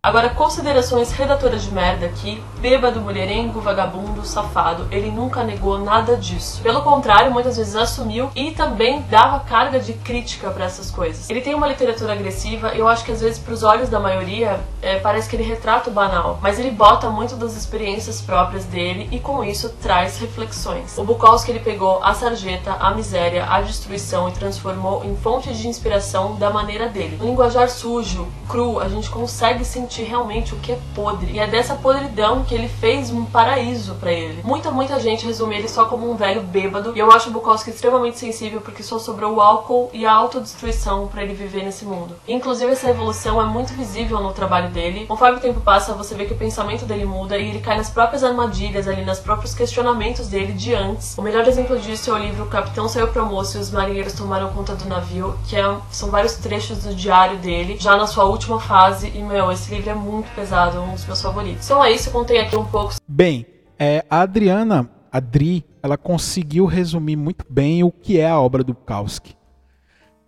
Agora, 0.00 0.30
considerações 0.30 1.10
redatoras 1.10 1.64
de 1.64 1.74
merda 1.74 2.06
aqui, 2.06 2.40
bêbado, 2.60 3.00
mulherengo, 3.00 3.60
vagabundo, 3.60 4.24
safado, 4.24 4.86
ele 4.92 5.10
nunca 5.10 5.42
negou 5.42 5.76
nada 5.76 6.16
disso. 6.16 6.62
Pelo 6.62 6.82
contrário, 6.82 7.32
muitas 7.32 7.56
vezes 7.56 7.74
assumiu 7.74 8.30
e 8.32 8.52
também 8.52 9.02
dava 9.10 9.40
carga 9.40 9.80
de 9.80 9.94
crítica 9.94 10.50
para 10.50 10.66
essas 10.66 10.88
coisas. 10.88 11.28
Ele 11.28 11.40
tem 11.40 11.52
uma 11.52 11.66
literatura 11.66 12.12
agressiva, 12.12 12.68
eu 12.76 12.86
acho 12.86 13.04
que 13.04 13.10
às 13.10 13.20
vezes 13.20 13.40
pros 13.40 13.64
olhos 13.64 13.88
da 13.88 13.98
maioria 13.98 14.60
é, 14.80 15.00
parece 15.00 15.28
que 15.28 15.34
ele 15.34 15.42
retrata 15.42 15.90
o 15.90 15.92
banal, 15.92 16.38
mas 16.40 16.60
ele 16.60 16.70
bota 16.70 17.10
muito 17.10 17.34
das 17.34 17.56
experiências 17.56 18.22
próprias 18.22 18.64
dele 18.66 19.08
e 19.10 19.18
com 19.18 19.42
isso 19.42 19.68
traz 19.82 20.16
reflexões. 20.18 20.96
O 20.96 21.02
Bukowski 21.02 21.50
ele 21.50 21.58
pegou 21.58 22.00
a 22.04 22.14
sarjeta, 22.14 22.72
a 22.74 22.94
miséria, 22.94 23.46
a 23.50 23.60
destruição 23.60 24.28
e 24.28 24.32
transformou 24.32 25.04
em 25.04 25.16
fonte 25.16 25.52
de 25.52 25.66
inspiração 25.66 26.36
da 26.36 26.50
maneira 26.50 26.88
dele. 26.88 27.18
Um 27.20 27.26
linguajar 27.26 27.68
sujo, 27.68 28.28
cru, 28.48 28.78
a 28.78 28.88
gente 28.88 29.10
consegue 29.10 29.64
sentir 29.64 29.87
sentir 29.88 30.02
realmente 30.02 30.54
o 30.54 30.58
que 30.58 30.72
é 30.72 30.78
podre. 30.94 31.32
E 31.32 31.40
é 31.40 31.46
dessa 31.46 31.74
podridão 31.74 32.44
que 32.44 32.54
ele 32.54 32.68
fez 32.68 33.10
um 33.10 33.24
paraíso 33.24 33.94
para 33.94 34.12
ele. 34.12 34.42
Muita, 34.44 34.70
muita 34.70 35.00
gente 35.00 35.24
resume 35.24 35.56
ele 35.56 35.68
só 35.68 35.86
como 35.86 36.10
um 36.10 36.14
velho 36.14 36.42
bêbado. 36.42 36.92
E 36.94 36.98
eu 36.98 37.10
acho 37.10 37.30
o 37.30 37.32
Bukowski 37.32 37.70
extremamente 37.70 38.18
sensível 38.18 38.60
porque 38.60 38.82
só 38.82 38.98
sobrou 38.98 39.36
o 39.36 39.40
álcool 39.40 39.88
e 39.94 40.04
a 40.04 40.12
autodestruição 40.12 41.08
para 41.08 41.22
ele 41.22 41.32
viver 41.32 41.64
nesse 41.64 41.86
mundo. 41.86 42.14
Inclusive, 42.28 42.72
essa 42.72 42.90
evolução 42.90 43.40
é 43.40 43.46
muito 43.46 43.72
visível 43.72 44.20
no 44.20 44.32
trabalho 44.32 44.68
dele. 44.68 45.06
Conforme 45.06 45.38
o 45.38 45.40
tempo 45.40 45.60
passa, 45.60 45.94
você 45.94 46.14
vê 46.14 46.26
que 46.26 46.34
o 46.34 46.38
pensamento 46.38 46.84
dele 46.84 47.06
muda 47.06 47.38
e 47.38 47.48
ele 47.48 47.60
cai 47.60 47.78
nas 47.78 47.88
próprias 47.88 48.22
armadilhas 48.22 48.86
ali, 48.86 49.04
nos 49.04 49.18
próprios 49.18 49.54
questionamentos 49.54 50.28
dele 50.28 50.52
de 50.52 50.74
antes. 50.74 51.16
O 51.16 51.22
melhor 51.22 51.46
exemplo 51.48 51.78
disso 51.78 52.10
é 52.10 52.12
o 52.12 52.18
livro 52.18 52.46
Capitão 52.46 52.88
Saiu 52.88 53.08
pro 53.08 53.22
Almoço 53.22 53.56
e 53.56 53.60
os 53.60 53.70
Marinheiros 53.70 54.12
Tomaram 54.12 54.50
Conta 54.50 54.74
do 54.74 54.86
Navio, 54.86 55.38
que 55.48 55.56
é, 55.56 55.76
são 55.90 56.10
vários 56.10 56.34
trechos 56.34 56.78
do 56.78 56.94
diário 56.94 57.38
dele, 57.38 57.76
já 57.78 57.96
na 57.96 58.06
sua 58.06 58.24
última 58.24 58.60
fase. 58.60 59.08
E, 59.14 59.22
meu, 59.22 59.50
esse 59.50 59.70
livro 59.78 59.90
é 59.90 59.94
muito 59.94 60.34
pesado, 60.34 60.76
é 60.76 60.80
um 60.80 60.92
dos 60.92 61.06
meus 61.06 61.22
favoritos. 61.22 61.64
Então 61.64 61.82
é 61.84 61.92
isso, 61.92 62.10
contei 62.10 62.38
aqui 62.40 62.56
um 62.56 62.64
pouco. 62.64 62.94
Bem, 63.06 63.46
é, 63.78 64.04
a 64.10 64.20
Adriana, 64.20 64.90
a 65.10 65.20
Dri, 65.20 65.64
ela 65.82 65.96
conseguiu 65.96 66.66
resumir 66.66 67.16
muito 67.16 67.44
bem 67.48 67.82
o 67.84 67.90
que 67.90 68.18
é 68.18 68.28
a 68.28 68.38
obra 68.38 68.64
do 68.64 68.74
Bukowski. 68.74 69.36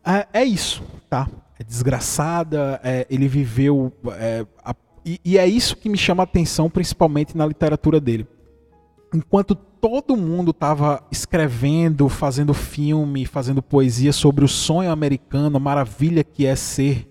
É, 0.07 0.41
é 0.41 0.45
isso, 0.45 0.83
tá? 1.09 1.29
É 1.59 1.65
desgraçada, 1.65 2.81
é, 2.83 3.07
ele 3.11 3.29
viveu. 3.29 3.93
É, 4.13 4.47
a, 4.65 4.75
e, 5.05 5.21
e 5.25 5.39
é 5.39 5.47
isso 5.47 5.77
que 5.77 5.89
me 5.89 5.99
chama 5.99 6.23
a 6.23 6.25
atenção, 6.25 6.71
principalmente 6.71 7.37
na 7.37 7.45
literatura 7.45 8.01
dele. 8.01 8.27
Enquanto 9.13 9.55
todo 9.55 10.17
mundo 10.17 10.53
estava 10.53 11.03
escrevendo, 11.11 12.09
fazendo 12.09 12.55
filme, 12.55 13.27
fazendo 13.27 13.61
poesia 13.61 14.13
sobre 14.13 14.45
o 14.45 14.49
sonho 14.49 14.93
americano, 14.93 15.57
a 15.57 15.61
maravilha 15.61 16.23
que 16.23 16.47
é 16.47 16.55
ser 16.55 17.10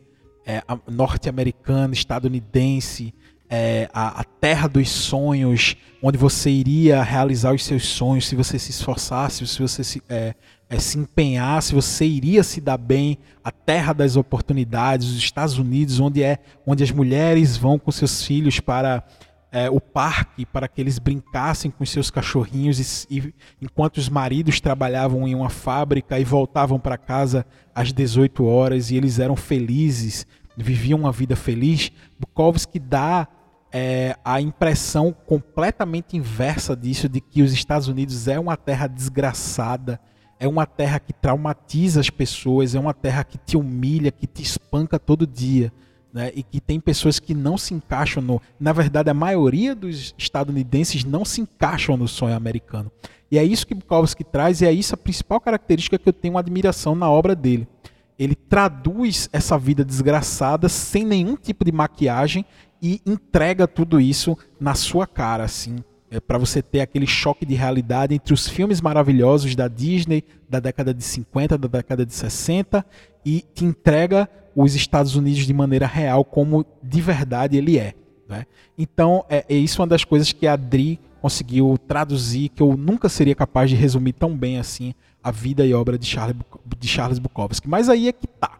é, 0.49 0.63
norte-americano, 0.87 1.93
estadunidense, 1.93 3.13
é, 3.47 3.87
a, 3.93 4.21
a, 4.21 4.23
terra 4.23 4.67
dos 4.67 4.89
sonhos, 4.89 5.77
onde 6.01 6.17
você 6.17 6.49
iria 6.49 7.03
realizar 7.03 7.53
os 7.53 7.63
seus 7.63 7.87
sonhos 7.87 8.27
se 8.27 8.35
você 8.35 8.57
se 8.57 8.71
esforçasse, 8.71 9.45
se 9.45 9.61
você 9.61 9.83
se, 9.83 10.01
é, 10.09 10.33
é, 10.67 10.79
se 10.79 10.97
empenhasse, 10.97 11.75
você 11.75 12.03
iria 12.03 12.43
se 12.43 12.59
dar 12.59 12.77
bem, 12.77 13.19
a 13.43 13.51
terra 13.51 13.93
das 13.93 14.15
oportunidades, 14.15 15.07
os 15.09 15.17
Estados 15.17 15.59
Unidos, 15.59 15.99
onde 15.99 16.23
é 16.23 16.39
onde 16.65 16.83
as 16.83 16.89
mulheres 16.89 17.55
vão 17.55 17.77
com 17.77 17.91
seus 17.91 18.23
filhos 18.23 18.59
para 18.59 19.03
é, 19.51 19.69
o 19.69 19.79
parque 19.79 20.45
para 20.45 20.67
que 20.67 20.79
eles 20.79 20.99
brincassem 20.99 21.71
com 21.71 21.85
seus 21.85 22.11
cachorrinhos 22.11 23.05
e, 23.09 23.17
e, 23.17 23.33
enquanto 23.61 23.97
os 23.97 24.09
maridos 24.09 24.59
trabalhavam 24.59 25.27
em 25.27 25.33
uma 25.33 25.49
fábrica 25.49 26.19
e 26.19 26.23
voltavam 26.23 26.79
para 26.79 26.97
casa 26.97 27.45
às 27.73 27.91
18 27.91 28.45
horas 28.45 28.91
e 28.91 28.95
eles 28.95 29.19
eram 29.19 29.35
felizes, 29.35 30.27
viviam 30.55 30.99
uma 30.99 31.11
vida 31.11 31.35
feliz, 31.35 31.91
Bukowski 32.19 32.79
dá 32.79 33.27
é, 33.71 34.15
a 34.23 34.41
impressão 34.41 35.13
completamente 35.25 36.17
inversa 36.17 36.75
disso 36.75 37.07
de 37.07 37.21
que 37.21 37.41
os 37.41 37.53
Estados 37.53 37.87
Unidos 37.87 38.27
é 38.27 38.39
uma 38.39 38.57
terra 38.57 38.87
desgraçada, 38.87 39.99
é 40.39 40.47
uma 40.47 40.65
terra 40.65 40.99
que 40.99 41.13
traumatiza 41.13 41.99
as 41.99 42.09
pessoas, 42.09 42.73
é 42.73 42.79
uma 42.79 42.93
terra 42.93 43.23
que 43.23 43.37
te 43.37 43.57
humilha, 43.57 44.11
que 44.11 44.25
te 44.25 44.41
espanca 44.41 44.97
todo 44.97 45.27
dia 45.27 45.71
né, 46.13 46.31
e 46.33 46.41
que 46.41 46.59
tem 46.59 46.79
pessoas 46.79 47.19
que 47.19 47.33
não 47.33 47.57
se 47.57 47.73
encaixam 47.73 48.21
no. 48.23 48.41
Na 48.59 48.73
verdade, 48.73 49.09
a 49.09 49.13
maioria 49.13 49.75
dos 49.75 50.15
estadunidenses 50.17 51.03
não 51.03 51.23
se 51.23 51.41
encaixam 51.41 51.95
no 51.97 52.07
sonho 52.07 52.35
americano. 52.35 52.91
E 53.31 53.37
é 53.37 53.43
isso 53.43 53.67
que 53.67 53.75
Bukowski 53.75 54.23
traz, 54.23 54.61
e 54.61 54.65
é 54.65 54.71
isso 54.71 54.95
a 54.95 54.97
principal 54.97 55.39
característica 55.39 55.99
que 55.99 56.09
eu 56.09 56.13
tenho 56.13 56.37
admiração 56.37 56.95
na 56.95 57.09
obra 57.09 57.35
dele. 57.35 57.67
Ele 58.19 58.35
traduz 58.35 59.29
essa 59.31 59.57
vida 59.57 59.83
desgraçada 59.83 60.67
sem 60.67 61.05
nenhum 61.05 61.37
tipo 61.37 61.63
de 61.63 61.71
maquiagem 61.71 62.45
e 62.81 63.01
entrega 63.05 63.67
tudo 63.67 63.99
isso 63.99 64.37
na 64.59 64.75
sua 64.75 65.07
cara, 65.07 65.43
assim, 65.45 65.77
é 66.11 66.19
para 66.19 66.37
você 66.37 66.61
ter 66.61 66.81
aquele 66.81 67.05
choque 67.05 67.45
de 67.45 67.53
realidade 67.53 68.15
entre 68.15 68.33
os 68.33 68.47
filmes 68.47 68.81
maravilhosos 68.81 69.55
da 69.55 69.67
Disney 69.67 70.23
da 70.49 70.59
década 70.59 70.93
de 70.93 71.03
50, 71.03 71.57
da 71.57 71.67
década 71.67 72.05
de 72.05 72.13
60 72.13 72.83
e 73.23 73.45
te 73.53 73.63
entrega 73.63 74.27
os 74.55 74.73
Estados 74.73 75.15
Unidos 75.15 75.45
de 75.45 75.53
maneira 75.53 75.85
real 75.85 76.25
como 76.25 76.65
de 76.81 77.01
verdade 77.01 77.57
ele 77.57 77.77
é. 77.77 77.93
Né? 78.27 78.45
Então 78.77 79.23
é, 79.29 79.45
é 79.47 79.55
isso 79.55 79.81
uma 79.81 79.87
das 79.87 80.03
coisas 80.03 80.31
que 80.31 80.47
a 80.47 80.53
Adri 80.53 80.99
conseguiu 81.21 81.77
traduzir 81.87 82.49
que 82.49 82.63
eu 82.63 82.75
nunca 82.75 83.07
seria 83.07 83.35
capaz 83.35 83.69
de 83.69 83.75
resumir 83.75 84.13
tão 84.13 84.35
bem 84.35 84.57
assim 84.57 84.95
a 85.23 85.31
vida 85.31 85.65
e 85.65 85.73
obra 85.73 85.97
de 85.97 86.05
Charles, 86.05 86.37
de 86.77 86.87
Charles 86.87 87.19
Bukowski. 87.19 87.67
Mas 87.67 87.89
aí 87.89 88.07
é 88.07 88.11
que 88.11 88.27
tá. 88.27 88.59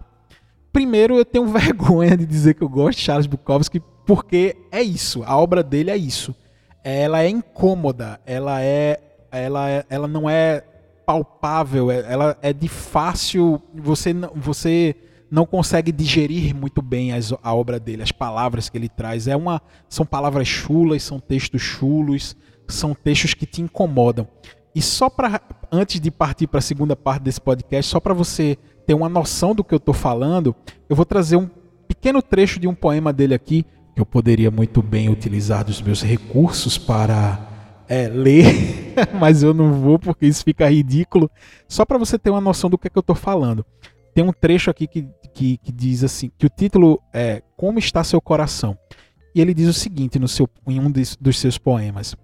Primeiro 0.72 1.16
eu 1.18 1.26
tenho 1.26 1.46
vergonha 1.52 2.16
de 2.16 2.26
dizer 2.26 2.54
que 2.54 2.62
eu 2.62 2.70
gosto 2.70 2.98
de 3.00 3.04
Charles 3.04 3.28
Bukowski 3.28 3.82
porque 4.06 4.56
é 4.72 4.82
isso, 4.82 5.24
a 5.24 5.38
obra 5.38 5.62
dele 5.62 5.92
é 5.92 5.98
isso 5.98 6.36
ela 6.84 7.22
é 7.22 7.30
incômoda, 7.30 8.20
ela 8.26 8.62
é, 8.62 9.00
ela 9.32 9.70
é, 9.70 9.86
ela 9.90 10.08
não 10.08 10.30
é 10.30 10.64
palpável, 11.06 11.92
é, 11.92 12.12
ela 12.12 12.38
é 12.42 12.54
de 12.54 12.68
fácil, 12.68 13.62
você 13.74 14.14
não, 14.14 14.32
você 14.36 14.96
não 15.30 15.46
consegue 15.46 15.92
digerir 15.92 16.56
muito 16.56 16.82
bem 16.82 17.14
as, 17.14 17.34
a 17.44 17.54
obra 17.54 17.80
dele, 17.80 18.04
as 18.04 18.12
palavras 18.12 18.70
que 18.70 18.78
ele 18.78 18.90
traz. 18.90 19.28
É 19.28 19.36
uma, 19.36 19.62
são 19.88 20.06
palavras 20.06 20.48
chulas, 20.48 21.04
são 21.04 21.20
textos 21.20 21.62
chulos, 21.62 22.36
são 22.68 22.94
textos 22.94 23.34
que 23.34 23.46
te 23.46 23.62
incomodam. 23.62 24.28
E 24.74 24.82
só 24.82 25.10
para 25.10 25.42
antes 25.72 26.00
de 26.00 26.12
partir 26.12 26.48
para 26.48 26.60
a 26.60 26.62
segunda 26.62 26.96
parte 26.96 27.24
desse 27.24 27.42
podcast, 27.42 27.92
só 27.92 28.00
para 28.00 28.14
você 28.14 28.58
ter 28.86 28.94
uma 28.94 29.10
noção 29.10 29.54
do 29.54 29.64
que 29.64 29.74
eu 29.74 29.78
estou 29.78 29.94
falando, 29.94 30.56
eu 30.90 30.96
vou 30.96 31.06
trazer 31.06 31.36
um 31.36 31.50
pequeno 31.88 32.22
trecho 32.22 32.60
de 32.60 32.68
um 32.68 32.74
poema 32.74 33.12
dele 33.12 33.34
aqui 33.34 33.66
eu 34.00 34.06
poderia 34.06 34.50
muito 34.50 34.82
bem 34.82 35.10
utilizar 35.10 35.64
dos 35.66 35.82
meus 35.82 36.02
recursos 36.02 36.78
para 36.78 37.84
é, 37.88 38.08
ler, 38.08 38.94
mas 39.20 39.44
eu 39.44 39.54
não 39.54 39.74
vou 39.74 40.00
porque 40.00 40.26
isso 40.26 40.44
fica 40.44 40.70
ridículo. 40.70 41.30
Só 41.68 41.86
para 41.86 41.98
você 41.98 42.18
ter 42.18 42.30
uma 42.30 42.42
noção 42.42 42.70
do 42.70 42.78
que, 42.78 42.88
é 42.88 42.90
que 42.90 42.98
eu 42.98 43.02
estou 43.02 43.16
falando. 43.16 43.66
Tem 44.14 44.24
um 44.24 44.32
trecho 44.32 44.70
aqui 44.70 44.88
que, 44.88 45.08
que, 45.34 45.58
que, 45.58 45.72
diz 45.72 46.04
assim, 46.04 46.32
que 46.38 46.46
o 46.46 46.50
título 46.50 47.02
é 47.14 47.44
Como 47.58 47.78
está 47.78 48.04
seu 48.04 48.22
coração? 48.22 48.78
E 49.36 49.42
ele 49.42 49.54
diz 49.54 49.68
o 49.68 49.74
seguinte 49.74 50.18
no 50.18 50.28
seu, 50.28 50.50
em 50.68 50.80
um 50.80 50.90
dos, 50.90 51.16
dos 51.16 51.38
seus 51.38 51.58
poemas. 51.58 52.16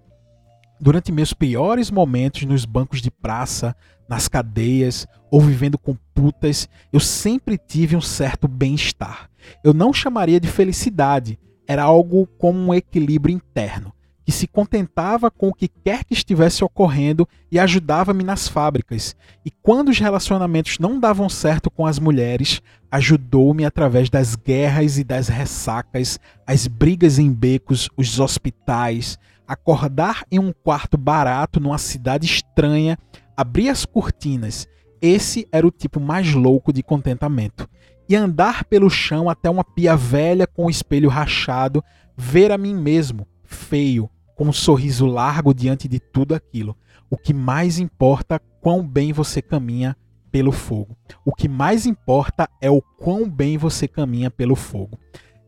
Durante 0.78 1.10
meus 1.10 1.32
piores 1.32 1.90
momentos 1.90 2.42
nos 2.42 2.66
bancos 2.66 3.00
de 3.00 3.10
praça, 3.10 3.74
nas 4.08 4.28
cadeias 4.28 5.06
ou 5.30 5.40
vivendo 5.40 5.78
com 5.78 5.96
putas, 6.14 6.68
eu 6.92 7.00
sempre 7.00 7.58
tive 7.58 7.96
um 7.96 8.00
certo 8.00 8.46
bem-estar. 8.46 9.30
Eu 9.64 9.72
não 9.72 9.92
chamaria 9.92 10.38
de 10.38 10.48
felicidade, 10.48 11.38
era 11.66 11.82
algo 11.82 12.26
como 12.38 12.58
um 12.58 12.74
equilíbrio 12.74 13.34
interno, 13.34 13.92
que 14.24 14.30
se 14.30 14.46
contentava 14.46 15.30
com 15.30 15.48
o 15.48 15.54
que 15.54 15.66
quer 15.68 16.04
que 16.04 16.12
estivesse 16.12 16.62
ocorrendo 16.62 17.26
e 17.50 17.58
ajudava-me 17.58 18.22
nas 18.22 18.46
fábricas. 18.46 19.16
E 19.44 19.50
quando 19.50 19.88
os 19.88 19.98
relacionamentos 19.98 20.78
não 20.78 21.00
davam 21.00 21.28
certo 21.28 21.70
com 21.70 21.86
as 21.86 21.98
mulheres, 21.98 22.60
ajudou-me 22.90 23.64
através 23.64 24.10
das 24.10 24.36
guerras 24.36 24.98
e 24.98 25.04
das 25.04 25.28
ressacas, 25.28 26.20
as 26.46 26.66
brigas 26.66 27.18
em 27.18 27.32
becos, 27.32 27.88
os 27.96 28.20
hospitais, 28.20 29.18
acordar 29.46 30.24
em 30.30 30.38
um 30.38 30.52
quarto 30.52 30.96
barato 30.96 31.60
numa 31.60 31.78
cidade 31.78 32.26
estranha, 32.26 32.98
abrir 33.36 33.68
as 33.68 33.84
cortinas. 33.84 34.66
Esse 35.00 35.46
era 35.52 35.66
o 35.66 35.70
tipo 35.70 36.00
mais 36.00 36.32
louco 36.32 36.72
de 36.72 36.82
contentamento 36.82 37.68
e 38.08 38.14
andar 38.14 38.64
pelo 38.64 38.88
chão 38.88 39.28
até 39.28 39.50
uma 39.50 39.64
pia 39.64 39.96
velha 39.96 40.46
com 40.46 40.66
o 40.66 40.70
espelho 40.70 41.08
rachado, 41.08 41.82
ver 42.16 42.52
a 42.52 42.58
mim 42.58 42.74
mesmo, 42.74 43.26
feio, 43.44 44.08
com 44.34 44.44
um 44.48 44.52
sorriso 44.52 45.06
largo 45.06 45.52
diante 45.52 45.88
de 45.88 45.98
tudo 45.98 46.34
aquilo. 46.34 46.76
O 47.10 47.16
que 47.16 47.34
mais 47.34 47.78
importa 47.78 48.40
quão 48.60 48.86
bem 48.86 49.12
você 49.12 49.40
caminha 49.40 49.96
pelo 50.30 50.52
fogo. 50.52 50.96
O 51.24 51.32
que 51.32 51.48
mais 51.48 51.86
importa 51.86 52.48
é 52.60 52.70
o 52.70 52.82
quão 52.82 53.28
bem 53.28 53.56
você 53.56 53.88
caminha 53.88 54.30
pelo 54.30 54.54
fogo. 54.54 54.98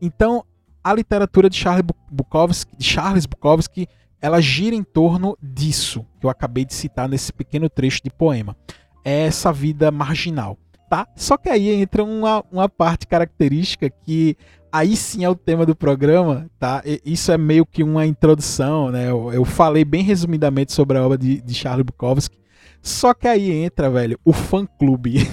Então, 0.01 0.43
a 0.83 0.93
literatura 0.93 1.49
de 1.49 1.57
Charles 1.57 1.85
Bukowski, 2.09 2.75
de 2.77 2.83
Charles 2.83 3.25
Bukowski 3.25 3.87
ela 4.21 4.41
gira 4.41 4.75
em 4.75 4.83
torno 4.83 5.37
disso 5.41 6.05
que 6.19 6.25
eu 6.25 6.29
acabei 6.29 6.65
de 6.65 6.73
citar 6.73 7.07
nesse 7.07 7.31
pequeno 7.31 7.69
trecho 7.69 8.01
de 8.03 8.09
poema. 8.09 8.55
É 9.03 9.27
essa 9.27 9.53
vida 9.53 9.89
marginal 9.91 10.57
tá? 10.89 11.07
Só 11.15 11.37
que 11.37 11.47
aí 11.47 11.69
entra 11.69 12.03
uma, 12.03 12.43
uma 12.51 12.67
parte 12.67 13.07
característica 13.07 13.89
que 13.89 14.35
aí 14.71 14.95
sim 14.95 15.23
é 15.23 15.29
o 15.29 15.35
tema 15.35 15.65
do 15.65 15.75
programa, 15.75 16.49
tá? 16.59 16.81
E 16.83 16.99
isso 17.05 17.31
é 17.31 17.37
meio 17.37 17.65
que 17.65 17.83
uma 17.83 18.05
introdução, 18.05 18.91
né? 18.91 19.09
Eu, 19.09 19.31
eu 19.31 19.45
falei 19.45 19.85
bem 19.85 20.03
resumidamente 20.03 20.73
sobre 20.73 20.97
a 20.97 21.05
obra 21.05 21.17
de, 21.17 21.41
de 21.41 21.53
Charles 21.53 21.85
Bukowski. 21.85 22.39
Só 22.81 23.13
que 23.13 23.27
aí 23.27 23.51
entra, 23.51 23.89
velho, 23.89 24.19
o 24.25 24.33
fã-clube. 24.33 25.19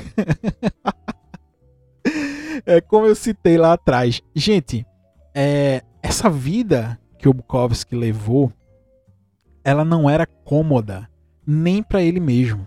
é 2.66 2.80
como 2.80 3.06
eu 3.06 3.14
citei 3.14 3.56
lá 3.56 3.72
atrás. 3.72 4.20
Gente, 4.35 4.85
é, 5.38 5.83
essa 6.03 6.31
vida 6.31 6.99
que 7.18 7.29
o 7.29 7.35
Bukowski 7.35 7.94
levou, 7.94 8.51
ela 9.62 9.85
não 9.85 10.09
era 10.09 10.25
cômoda 10.25 11.11
nem 11.46 11.83
para 11.83 12.03
ele 12.03 12.18
mesmo, 12.18 12.66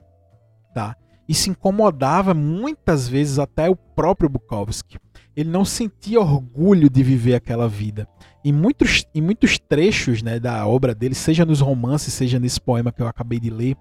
tá? 0.71 0.95
Isso 1.27 1.49
incomodava 1.49 2.33
muitas 2.35 3.07
vezes 3.07 3.39
até 3.39 3.67
o 3.67 3.75
próprio 3.75 4.29
Bukowski. 4.29 4.99
ele 5.35 5.49
não 5.49 5.65
sentia 5.65 6.19
orgulho 6.19 6.89
de 6.89 7.01
viver 7.01 7.33
aquela 7.33 7.67
vida. 7.67 8.07
Em 8.45 8.51
muitos, 8.51 9.05
em 9.15 9.21
muitos 9.21 9.57
trechos 9.57 10.21
né, 10.21 10.39
da 10.39 10.65
obra 10.67 10.93
dele, 10.93 11.15
seja 11.15 11.45
nos 11.45 11.61
romances, 11.61 12.13
seja 12.13 12.39
nesse 12.39 12.61
poema 12.61 12.91
que 12.91 13.01
eu 13.01 13.07
acabei 13.07 13.39
de 13.39 13.49
ler, 13.49 13.75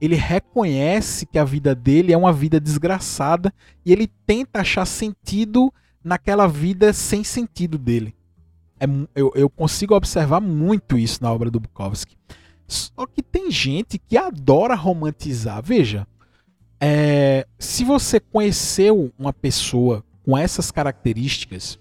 ele 0.00 0.14
reconhece 0.14 1.26
que 1.26 1.38
a 1.38 1.44
vida 1.44 1.74
dele 1.74 2.12
é 2.12 2.16
uma 2.16 2.32
vida 2.32 2.60
desgraçada 2.60 3.52
e 3.84 3.92
ele 3.92 4.08
tenta 4.26 4.60
achar 4.60 4.84
sentido 4.84 5.72
naquela 6.04 6.46
vida 6.46 6.92
sem 6.92 7.24
sentido 7.24 7.76
dele. 7.76 8.17
É, 8.80 8.86
eu, 9.14 9.32
eu 9.34 9.50
consigo 9.50 9.94
observar 9.94 10.40
muito 10.40 10.96
isso 10.98 11.22
na 11.22 11.32
obra 11.32 11.50
do 11.50 11.60
Bukowski. 11.60 12.16
Só 12.66 13.06
que 13.06 13.22
tem 13.22 13.50
gente 13.50 13.98
que 13.98 14.16
adora 14.16 14.74
romantizar. 14.74 15.62
Veja, 15.62 16.06
é, 16.80 17.46
se 17.58 17.82
você 17.82 18.20
conheceu 18.20 19.12
uma 19.18 19.32
pessoa 19.32 20.04
com 20.24 20.36
essas 20.36 20.70
características, 20.70 21.78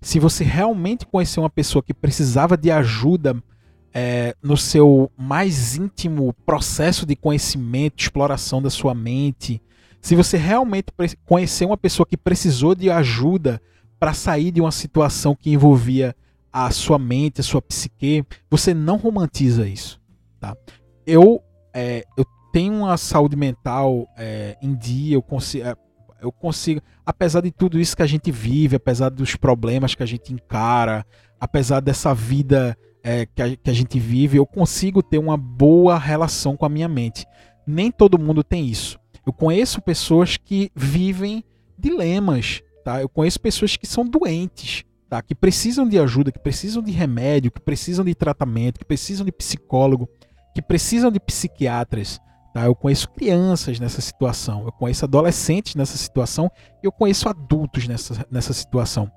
se 0.00 0.18
você 0.18 0.44
realmente 0.44 1.04
conheceu 1.04 1.42
uma 1.42 1.50
pessoa 1.50 1.82
que 1.82 1.92
precisava 1.92 2.56
de 2.56 2.70
ajuda 2.70 3.36
é, 3.92 4.34
no 4.42 4.56
seu 4.56 5.10
mais 5.16 5.76
íntimo 5.76 6.32
processo 6.46 7.04
de 7.04 7.16
conhecimento, 7.16 8.00
exploração 8.00 8.62
da 8.62 8.70
sua 8.70 8.94
mente, 8.94 9.60
se 10.00 10.14
você 10.14 10.36
realmente 10.36 10.86
conheceu 11.26 11.68
uma 11.68 11.76
pessoa 11.76 12.06
que 12.06 12.16
precisou 12.16 12.74
de 12.74 12.90
ajuda 12.90 13.60
para 13.98 14.14
sair 14.14 14.50
de 14.50 14.60
uma 14.60 14.72
situação 14.72 15.34
que 15.34 15.50
envolvia 15.50 16.16
a 16.52 16.70
sua 16.70 16.98
mente, 16.98 17.40
a 17.40 17.44
sua 17.44 17.62
psique, 17.62 18.24
você 18.50 18.74
não 18.74 18.96
romantiza 18.96 19.68
isso. 19.68 20.00
Tá? 20.38 20.56
Eu, 21.06 21.42
é, 21.72 22.04
eu 22.16 22.24
tenho 22.52 22.74
uma 22.74 22.96
saúde 22.96 23.36
mental 23.36 24.08
é, 24.16 24.56
em 24.60 24.74
dia, 24.74 25.16
eu 25.16 25.22
consigo, 25.22 25.66
é, 25.66 25.76
eu 26.20 26.32
consigo, 26.32 26.80
apesar 27.04 27.40
de 27.40 27.50
tudo 27.50 27.78
isso 27.78 27.96
que 27.96 28.02
a 28.02 28.06
gente 28.06 28.30
vive, 28.30 28.76
apesar 28.76 29.08
dos 29.10 29.36
problemas 29.36 29.94
que 29.94 30.02
a 30.02 30.06
gente 30.06 30.32
encara, 30.32 31.06
apesar 31.38 31.80
dessa 31.80 32.14
vida 32.14 32.76
é, 33.02 33.26
que, 33.26 33.42
a, 33.42 33.56
que 33.56 33.70
a 33.70 33.72
gente 33.72 33.98
vive, 33.98 34.36
eu 34.36 34.46
consigo 34.46 35.02
ter 35.02 35.18
uma 35.18 35.36
boa 35.36 35.98
relação 35.98 36.56
com 36.56 36.66
a 36.66 36.68
minha 36.68 36.88
mente. 36.88 37.26
Nem 37.66 37.90
todo 37.90 38.18
mundo 38.18 38.42
tem 38.42 38.66
isso. 38.66 38.98
Eu 39.26 39.32
conheço 39.32 39.80
pessoas 39.80 40.36
que 40.36 40.70
vivem 40.74 41.44
dilemas, 41.78 42.62
tá? 42.84 43.00
Eu 43.00 43.08
conheço 43.08 43.40
pessoas 43.40 43.76
que 43.76 43.86
são 43.86 44.04
doentes, 44.04 44.84
tá? 45.10 45.20
Que 45.20 45.34
precisam 45.34 45.86
de 45.86 45.98
ajuda, 45.98 46.30
que 46.30 46.38
precisam 46.38 46.80
de 46.80 46.92
remédio, 46.92 47.50
que 47.50 47.60
precisam 47.60 48.04
de 48.04 48.14
tratamento, 48.14 48.78
que 48.78 48.84
precisam 48.84 49.26
de 49.26 49.32
psicólogo, 49.32 50.08
que 50.54 50.62
precisam 50.62 51.10
de 51.10 51.18
psiquiatras. 51.18 52.20
Tá? 52.54 52.64
Eu 52.64 52.76
conheço 52.76 53.10
crianças 53.10 53.80
nessa 53.80 54.00
situação, 54.00 54.64
eu 54.64 54.72
conheço 54.72 55.04
adolescentes 55.04 55.74
nessa 55.74 55.98
situação 55.98 56.50
eu 56.82 56.92
conheço 56.92 57.28
adultos 57.28 57.88
nessa, 57.88 58.24
nessa 58.30 58.52
situação. 58.52 59.10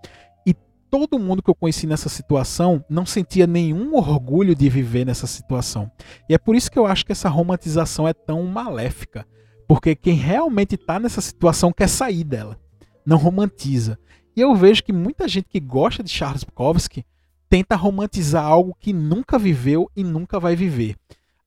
E 0.45 0.53
todo 0.89 1.19
mundo 1.19 1.43
que 1.43 1.49
eu 1.49 1.55
conheci 1.55 1.85
nessa 1.85 2.09
situação 2.09 2.83
não 2.89 3.05
sentia 3.05 3.45
nenhum 3.45 3.95
orgulho 3.95 4.55
de 4.55 4.69
viver 4.69 5.05
nessa 5.05 5.27
situação. 5.27 5.91
E 6.27 6.33
é 6.33 6.37
por 6.39 6.55
isso 6.55 6.71
que 6.71 6.79
eu 6.79 6.87
acho 6.87 7.05
que 7.05 7.11
essa 7.11 7.29
romantização 7.29 8.07
é 8.07 8.13
tão 8.13 8.43
maléfica. 8.43 9.25
Porque 9.67 9.95
quem 9.95 10.15
realmente 10.15 10.75
está 10.75 10.99
nessa 10.99 11.21
situação 11.21 11.71
quer 11.71 11.87
sair 11.87 12.23
dela, 12.23 12.59
não 13.05 13.17
romantiza. 13.17 13.97
E 14.35 14.41
eu 14.41 14.55
vejo 14.55 14.83
que 14.83 14.93
muita 14.93 15.27
gente 15.27 15.47
que 15.49 15.59
gosta 15.59 16.03
de 16.03 16.09
Charles 16.09 16.43
Bukowski 16.43 17.05
tenta 17.49 17.75
romantizar 17.75 18.43
algo 18.43 18.75
que 18.79 18.91
nunca 18.91 19.37
viveu 19.37 19.89
e 19.95 20.03
nunca 20.03 20.39
vai 20.39 20.55
viver. 20.55 20.95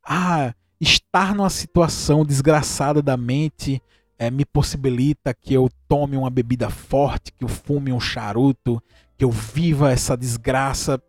Ah, 0.04 0.54
estar 0.80 1.34
numa 1.34 1.50
situação 1.50 2.24
desgraçada 2.24 3.02
da 3.02 3.16
mente 3.16 3.82
é, 4.18 4.30
me 4.30 4.44
possibilita 4.44 5.34
que 5.34 5.52
eu 5.52 5.68
tome 5.88 6.16
uma 6.16 6.30
bebida 6.30 6.70
forte, 6.70 7.32
que 7.32 7.44
eu 7.44 7.48
fume 7.48 7.92
um 7.92 8.00
charuto, 8.00 8.80
que 9.16 9.24
eu 9.24 9.30
viva 9.30 9.90
essa 9.90 10.16
desgraça. 10.16 11.02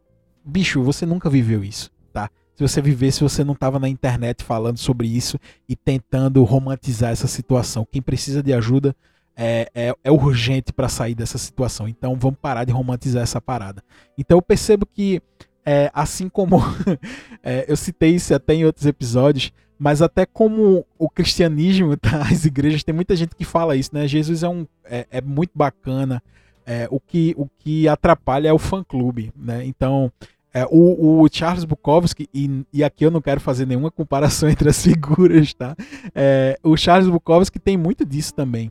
Bicho, 0.44 0.82
você 0.84 1.06
nunca 1.06 1.30
viveu 1.30 1.64
isso, 1.64 1.92
tá? 2.12 2.30
Se 2.56 2.68
você 2.68 2.82
vivesse, 2.82 3.22
você 3.22 3.44
não 3.44 3.54
estava 3.54 3.78
na 3.78 3.88
internet 3.88 4.44
falando 4.44 4.80
sobre 4.80 5.08
isso 5.08 5.38
e 5.70 5.76
tentando 5.76 6.44
romantizar 6.44 7.12
essa 7.12 7.28
situação. 7.28 7.88
Quem 7.90 8.02
precisa 8.02 8.42
de 8.42 8.52
ajuda 8.52 8.96
é, 9.38 9.70
é, 9.76 9.94
é 10.04 10.12
urgente 10.12 10.74
para 10.74 10.90
sair 10.90 11.14
dessa 11.14 11.38
situação. 11.38 11.88
Então 11.88 12.16
vamos 12.16 12.40
parar 12.42 12.64
de 12.64 12.74
romantizar 12.74 13.22
essa 13.22 13.40
parada. 13.40 13.84
Então 14.18 14.40
eu 14.40 14.42
percebo 14.42 14.86
que 14.86 15.22
é, 15.64 15.92
assim 15.94 16.28
como 16.28 16.58
é, 17.44 17.66
eu 17.68 17.78
citei 17.78 18.16
isso 18.16 18.34
até 18.34 18.56
em 18.56 18.66
outros 18.66 18.88
episódios, 18.88 19.54
mas 19.78 20.02
até 20.02 20.26
como 20.26 20.84
o 20.98 21.08
cristianismo, 21.08 21.96
tá, 21.96 22.24
as 22.32 22.46
igrejas, 22.46 22.84
tem 22.84 22.96
muita 22.96 23.16
gente 23.16 23.36
que 23.36 23.46
fala 23.46 23.76
isso, 23.76 23.92
né? 23.94 24.08
Jesus 24.08 24.42
é, 24.42 24.50
um, 24.50 24.66
é, 24.84 25.06
é 25.12 25.22
muito 25.22 25.52
bacana. 25.54 26.22
É, 26.66 26.86
o, 26.92 27.00
que, 27.00 27.34
o 27.38 27.48
que 27.60 27.88
atrapalha 27.88 28.50
é 28.50 28.54
o 28.54 28.58
fã-clube, 28.58 29.32
né? 29.38 29.66
Então, 29.66 30.12
é, 30.54 30.66
o, 30.70 31.22
o, 31.22 31.28
Charles 31.32 31.64
Bukowski, 31.64 32.28
e, 32.34 32.66
e, 32.74 32.84
aqui 32.84 33.06
eu 33.06 33.12
não 33.12 33.22
quero 33.22 33.40
fazer 33.40 33.66
nenhuma 33.66 33.90
comparação 33.90 34.50
entre 34.52 34.68
as 34.68 34.84
figuras, 34.84 35.54
tá? 35.54 35.78
É, 36.14 36.60
o 36.62 36.76
Charles 36.76 37.10
Bukowski 37.10 37.58
tem 37.58 37.78
muito 37.78 38.06
disso 38.06 38.34
também. 38.34 38.70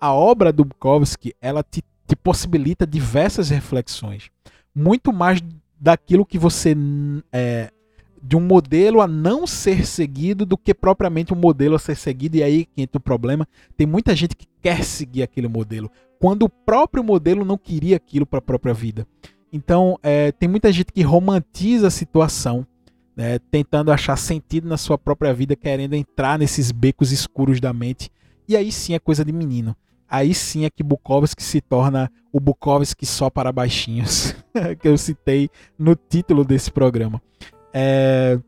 A 0.00 0.12
obra 0.12 0.52
do 0.52 0.64
Bukowski, 0.64 1.34
ela 1.40 1.62
te, 1.62 1.82
te 2.06 2.14
possibilita 2.14 2.86
diversas 2.86 3.48
reflexões. 3.50 4.30
Muito 4.74 5.12
mais 5.12 5.42
daquilo 5.80 6.26
que 6.26 6.38
você 6.38 6.76
é, 7.32 7.70
de 8.22 8.36
um 8.36 8.40
modelo 8.40 9.00
a 9.00 9.06
não 9.06 9.46
ser 9.46 9.86
seguido 9.86 10.44
do 10.44 10.56
que 10.58 10.74
propriamente 10.74 11.32
um 11.32 11.36
modelo 11.36 11.76
a 11.76 11.78
ser 11.78 11.96
seguido, 11.96 12.36
e 12.36 12.42
aí 12.42 12.64
que 12.66 12.82
entra 12.82 12.98
o 12.98 13.00
problema. 13.00 13.48
Tem 13.76 13.86
muita 13.86 14.14
gente 14.14 14.36
que 14.36 14.46
quer 14.60 14.84
seguir 14.84 15.22
aquele 15.22 15.48
modelo, 15.48 15.90
quando 16.18 16.42
o 16.42 16.48
próprio 16.48 17.04
modelo 17.04 17.44
não 17.44 17.56
queria 17.56 17.96
aquilo 17.96 18.26
para 18.26 18.38
a 18.38 18.42
própria 18.42 18.74
vida. 18.74 19.06
Então, 19.52 19.98
é, 20.02 20.32
tem 20.32 20.48
muita 20.48 20.72
gente 20.72 20.92
que 20.92 21.02
romantiza 21.02 21.86
a 21.86 21.90
situação, 21.90 22.66
né, 23.14 23.38
tentando 23.50 23.92
achar 23.92 24.16
sentido 24.16 24.68
na 24.68 24.76
sua 24.76 24.98
própria 24.98 25.32
vida, 25.32 25.56
querendo 25.56 25.94
entrar 25.94 26.38
nesses 26.38 26.70
becos 26.70 27.12
escuros 27.12 27.60
da 27.60 27.72
mente, 27.72 28.10
e 28.48 28.56
aí 28.56 28.70
sim 28.70 28.92
é 28.92 28.98
coisa 28.98 29.24
de 29.24 29.32
menino 29.32 29.74
aí 30.08 30.34
sim 30.34 30.64
é 30.64 30.70
que 30.70 30.82
Bukowski 30.82 31.42
se 31.42 31.60
torna 31.60 32.10
o 32.32 32.40
Bukowski 32.40 33.06
só 33.06 33.30
para 33.30 33.52
baixinhos, 33.52 34.34
que 34.80 34.88
eu 34.88 34.96
citei 34.96 35.48
no 35.78 35.94
título 35.94 36.44
desse 36.44 36.70
programa. 36.70 37.20
É, 37.72 38.38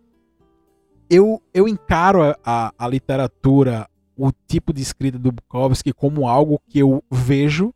eu, 1.11 1.43
eu 1.53 1.67
encaro 1.67 2.35
a, 2.45 2.73
a, 2.79 2.89
literatura, 2.89 3.89
o 4.17 4.31
tipo 4.47 4.73
de 4.73 4.83
escrita 4.83 5.19
do 5.19 5.33
Bukowski 5.33 5.93
como 5.93 6.29
algo 6.29 6.61
que 6.69 6.79
eu 6.79 7.03
vejo, 7.11 7.73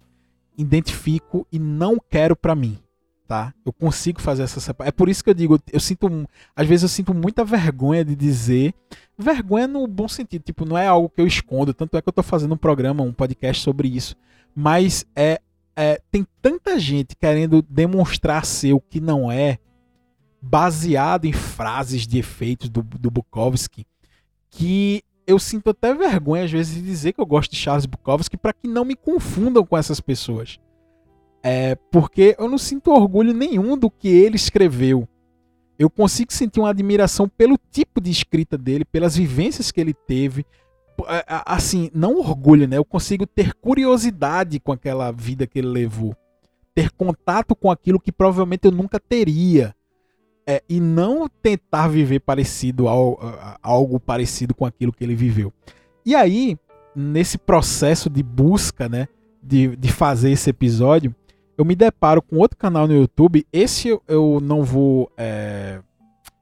identifico 0.56 1.46
e 1.50 1.58
não 1.58 1.98
quero 2.10 2.36
para 2.36 2.54
mim 2.54 2.78
tá? 3.26 3.54
Eu 3.64 3.72
consigo 3.72 4.20
fazer 4.20 4.42
essa 4.42 4.60
separação. 4.60 4.88
É 4.88 4.92
por 4.92 5.08
isso 5.08 5.22
que 5.22 5.30
eu 5.30 5.34
digo, 5.34 5.58
eu 5.72 5.80
sinto, 5.80 6.28
às 6.54 6.66
vezes 6.66 6.82
eu 6.82 6.88
sinto 6.88 7.14
muita 7.14 7.44
vergonha 7.44 8.04
de 8.04 8.14
dizer, 8.14 8.74
vergonha 9.16 9.66
no 9.66 9.86
bom 9.86 10.08
sentido, 10.08 10.42
tipo, 10.42 10.64
não 10.64 10.76
é 10.76 10.86
algo 10.86 11.08
que 11.08 11.20
eu 11.20 11.26
escondo, 11.26 11.72
tanto 11.72 11.96
é 11.96 12.02
que 12.02 12.08
eu 12.08 12.12
tô 12.12 12.22
fazendo 12.22 12.54
um 12.54 12.58
programa, 12.58 13.02
um 13.02 13.12
podcast 13.12 13.62
sobre 13.62 13.88
isso, 13.88 14.16
mas 14.54 15.06
é, 15.16 15.40
é 15.74 16.00
tem 16.10 16.26
tanta 16.40 16.78
gente 16.78 17.16
querendo 17.16 17.62
demonstrar 17.62 18.44
ser 18.44 18.72
o 18.72 18.80
que 18.80 19.00
não 19.00 19.30
é, 19.30 19.58
baseado 20.40 21.24
em 21.24 21.32
frases 21.32 22.06
de 22.06 22.18
efeitos 22.18 22.68
do, 22.68 22.82
do 22.82 23.10
Bukowski, 23.10 23.86
que 24.50 25.02
eu 25.26 25.38
sinto 25.38 25.70
até 25.70 25.94
vergonha 25.94 26.44
às 26.44 26.50
vezes 26.50 26.74
de 26.74 26.82
dizer 26.82 27.12
que 27.12 27.20
eu 27.20 27.26
gosto 27.26 27.52
de 27.52 27.56
Charles 27.56 27.86
Bukowski 27.86 28.36
para 28.36 28.52
que 28.52 28.68
não 28.68 28.84
me 28.84 28.96
confundam 28.96 29.64
com 29.64 29.78
essas 29.78 30.00
pessoas. 30.00 30.58
É, 31.42 31.74
porque 31.90 32.36
eu 32.38 32.48
não 32.48 32.58
sinto 32.58 32.92
orgulho 32.92 33.34
nenhum 33.34 33.76
do 33.76 33.90
que 33.90 34.08
ele 34.08 34.36
escreveu. 34.36 35.08
Eu 35.78 35.90
consigo 35.90 36.32
sentir 36.32 36.60
uma 36.60 36.70
admiração 36.70 37.28
pelo 37.28 37.58
tipo 37.70 38.00
de 38.00 38.10
escrita 38.10 38.56
dele, 38.56 38.84
pelas 38.84 39.16
vivências 39.16 39.72
que 39.72 39.80
ele 39.80 39.92
teve. 39.92 40.46
É, 41.08 41.24
assim, 41.44 41.90
não 41.92 42.18
orgulho, 42.18 42.68
né? 42.68 42.76
Eu 42.76 42.84
consigo 42.84 43.26
ter 43.26 43.54
curiosidade 43.54 44.60
com 44.60 44.70
aquela 44.70 45.10
vida 45.10 45.46
que 45.46 45.58
ele 45.58 45.68
levou. 45.68 46.14
Ter 46.72 46.90
contato 46.92 47.56
com 47.56 47.70
aquilo 47.70 47.98
que 47.98 48.12
provavelmente 48.12 48.66
eu 48.66 48.70
nunca 48.70 49.00
teria. 49.00 49.74
É, 50.46 50.62
e 50.68 50.80
não 50.80 51.28
tentar 51.28 51.88
viver 51.88 52.20
parecido 52.20 52.88
ao, 52.88 53.18
algo 53.62 53.98
parecido 53.98 54.54
com 54.54 54.64
aquilo 54.64 54.92
que 54.92 55.02
ele 55.02 55.14
viveu. 55.14 55.52
E 56.04 56.14
aí, 56.14 56.56
nesse 56.94 57.38
processo 57.38 58.10
de 58.10 58.22
busca, 58.22 58.88
né, 58.88 59.08
de, 59.42 59.76
de 59.76 59.92
fazer 59.92 60.30
esse 60.30 60.50
episódio, 60.50 61.14
eu 61.56 61.64
me 61.64 61.74
deparo 61.74 62.22
com 62.22 62.38
outro 62.38 62.56
canal 62.56 62.86
no 62.86 62.94
YouTube. 62.94 63.46
Esse 63.52 63.88
eu, 64.08 64.40
não 64.42 64.62
vou 64.62 65.10
é, 65.16 65.80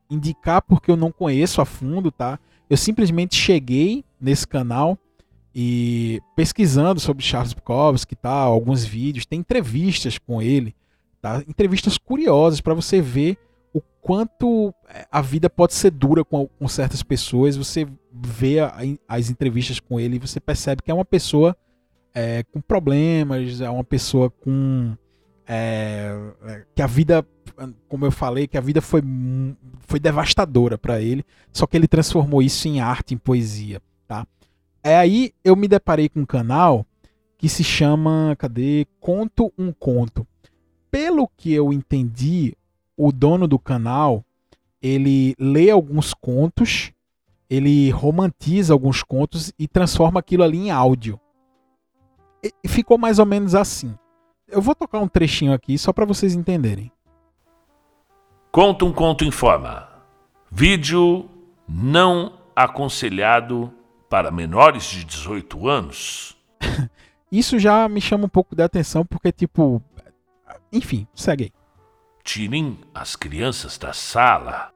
indicar 0.09 0.63
porque 0.63 0.91
eu 0.91 0.97
não 0.97 1.11
conheço 1.11 1.61
a 1.61 1.65
fundo, 1.65 2.11
tá? 2.11 2.39
Eu 2.69 2.77
simplesmente 2.77 3.35
cheguei 3.35 4.05
nesse 4.21 4.47
canal 4.47 4.99
e 5.55 6.21
pesquisando 6.37 7.01
sobre 7.01 7.25
Charles 7.25 7.53
Bukowski, 7.53 8.15
tá? 8.15 8.31
Alguns 8.31 8.85
vídeos, 8.85 9.27
tem 9.27 9.41
entrevistas 9.41 10.19
com 10.19 10.41
ele, 10.41 10.75
tá? 11.21 11.43
Entrevistas 11.49 11.99
curiosas 11.99 12.61
para 12.61 12.75
você 12.75 13.01
ver 13.01 13.37
o 13.75 13.81
quanto 14.01 14.75
é, 14.89 15.07
a 15.11 15.21
vida 15.21 15.51
pode 15.51 15.75
ser 15.75 15.91
dura 15.91 16.25
com, 16.25 16.47
com 16.47 16.69
certas 16.69 17.03
pessoas. 17.03 17.57
Você 17.57 17.87
vê 18.13 18.61
a, 18.61 18.75
as 19.09 19.29
entrevistas 19.31 19.81
com 19.81 19.99
ele 19.99 20.17
e 20.17 20.21
você 20.21 20.39
percebe 20.41 20.83
que 20.83 20.91
é 20.91 20.95
uma 20.95 21.05
pessoa 21.05 21.57
é, 22.15 22.43
com 22.45 22.61
problemas, 22.61 23.61
é 23.61 23.71
uma 23.71 23.85
pessoa 23.85 24.31
com. 24.31 24.97
É, 25.47 26.15
é 26.45 26.65
que 26.75 26.83
a 26.83 26.87
vida, 26.87 27.27
como 27.89 28.05
eu 28.05 28.11
falei, 28.11 28.47
que 28.47 28.57
a 28.57 28.61
vida 28.61 28.81
foi, 28.81 29.03
foi 29.81 29.99
devastadora 29.99 30.79
para 30.79 31.01
ele, 31.01 31.25
só 31.53 31.67
que 31.67 31.77
ele 31.77 31.89
transformou 31.89 32.41
isso 32.41 32.69
em 32.69 32.81
arte, 32.81 33.15
em 33.15 33.19
poesia, 33.19 33.83
tá? 34.07 34.27
É 34.83 34.97
aí 34.97 35.33
eu 35.45 35.57
me 35.57 35.67
deparei 35.67 36.09
com 36.09 36.21
um 36.21 36.27
canal 36.27 36.87
que 37.37 37.49
se 37.49 37.65
chama, 37.65 38.37
cadê? 38.39 38.87
Conto 39.01 39.53
um 39.59 39.73
Conto. 39.73 40.27
Pelo 40.91 41.29
que 41.37 41.53
eu 41.53 41.73
entendi, 41.73 42.55
o 42.97 43.11
dono 43.11 43.49
do 43.49 43.59
canal, 43.59 44.25
ele 44.83 45.35
lê 45.39 45.71
alguns 45.71 46.13
contos, 46.13 46.93
ele 47.49 47.91
romantiza 47.91 48.73
alguns 48.73 49.03
contos 49.03 49.53
e 49.59 49.67
transforma 49.67 50.21
aquilo 50.21 50.43
ali 50.43 50.59
em 50.59 50.71
áudio. 50.71 51.19
Ficou 52.67 52.99
mais 52.99 53.19
ou 53.19 53.27
menos 53.27 53.55
assim. 53.55 53.95
Eu 54.49 54.61
vou 54.61 54.75
tocar 54.75 54.99
um 54.99 55.09
trechinho 55.09 55.53
aqui 55.53 55.79
só 55.79 55.93
para 55.93 56.05
vocês 56.05 56.35
entenderem. 56.35 56.91
Conta 58.51 58.85
um 58.85 58.93
conto 58.93 59.25
em 59.25 59.31
forma. 59.31 59.89
Vídeo 60.51 61.29
não 61.69 62.39
aconselhado 62.55 63.73
para 64.09 64.31
menores 64.31 64.85
de 64.85 65.05
18 65.05 65.69
anos. 65.69 66.37
Isso 67.31 67.61
já 67.61 67.89
me 67.89 68.01
chama 68.01 68.25
um 68.25 68.29
pouco 68.29 68.57
de 68.57 68.63
atenção 68.63 69.07
porque 69.07 69.31
tipo, 69.31 69.81
enfim, 70.73 71.07
segue 71.15 71.45
aí. 71.45 71.53
Tirem 72.25 72.79
as 72.93 73.15
crianças 73.15 73.79
da 73.79 73.93
sala. 73.93 74.73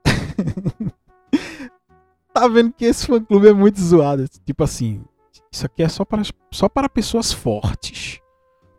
tá 2.32 2.46
vendo 2.46 2.72
que 2.72 2.84
esse 2.84 3.06
fã 3.06 3.22
clube 3.22 3.48
é 3.48 3.52
muito 3.52 3.80
zoado. 3.80 4.26
Tipo 4.46 4.64
assim, 4.64 5.04
isso 5.54 5.66
aqui 5.66 5.84
é 5.84 5.88
só 5.88 6.04
para, 6.04 6.22
só 6.50 6.68
para 6.68 6.88
pessoas 6.88 7.32
fortes. 7.32 8.20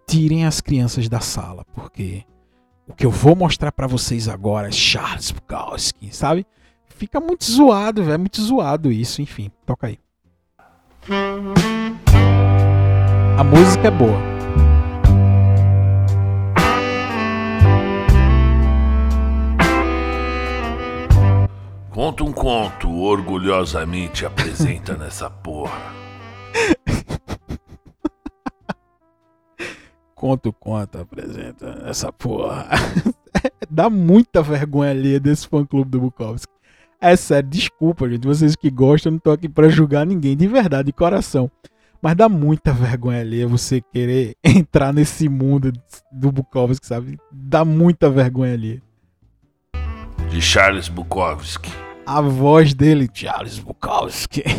Tirem 0.06 0.46
as 0.46 0.60
crianças 0.60 1.08
da 1.08 1.22
sala, 1.22 1.66
porque 1.74 2.26
o 2.86 2.94
que 2.94 3.06
eu 3.06 3.10
vou 3.12 3.34
mostrar 3.34 3.72
para 3.72 3.88
vocês 3.88 4.28
agora 4.28 4.68
é 4.68 4.72
Charles 4.74 5.32
Bukowski, 5.32 6.14
sabe? 6.14 6.46
Fica 6.90 7.22
muito 7.22 7.46
zoado, 7.50 8.04
velho. 8.04 8.16
É 8.16 8.18
muito 8.18 8.42
zoado 8.42 8.92
isso, 8.92 9.22
enfim. 9.22 9.50
Toca 9.66 9.88
aí. 9.88 9.98
A 13.40 13.44
música 13.44 13.88
é 13.88 13.92
boa. 13.92 14.20
Conta 21.90 22.24
um 22.26 22.34
conto, 22.34 22.94
orgulhosamente 22.94 24.26
apresenta 24.26 24.98
nessa 24.98 25.30
porra. 25.30 26.05
Conta 30.26 30.52
conto, 30.52 30.98
apresenta 30.98 31.76
nessa 31.84 32.12
porra. 32.12 32.68
Dá 33.70 33.92
muita 33.92 34.42
vergonha 34.42 34.90
ali 34.90 35.20
desse 35.20 35.48
fã 35.48 35.64
clube 35.64 35.92
do 35.92 36.00
Bukowski. 36.00 36.52
É 37.00 37.16
sério, 37.16 37.48
desculpa, 37.48 38.10
gente. 38.10 38.26
Vocês 38.26 38.56
que 38.56 38.72
gostam, 38.72 39.12
eu 39.12 39.14
não 39.14 39.20
tô 39.20 39.30
aqui 39.30 39.48
pra 39.48 39.70
julgar 39.70 40.04
ninguém, 40.04 40.36
de 40.36 40.48
verdade, 40.48 40.88
de 40.88 40.94
coração. 40.94 41.52
Mas 42.02 42.16
dá 42.16 42.28
muita 42.28 42.74
vergonha 42.74 43.22
ali 43.22 43.46
você 43.46 43.82
querer 43.94 44.36
entrar 44.44 44.92
nesse 44.92 45.30
mundo 45.30 45.72
do 46.12 46.32
Bukowski, 46.32 46.88
sabe? 46.88 47.20
Dá 47.32 47.64
muita 47.64 48.10
vergonha 48.10 48.54
ali. 48.54 48.82
De 50.32 50.42
Charles 50.42 50.90
Bukowski 50.90 51.70
a 52.06 52.22
voz 52.22 52.74
dele, 52.74 53.10
Charles 53.12 53.60
Bukowski. 53.60 54.44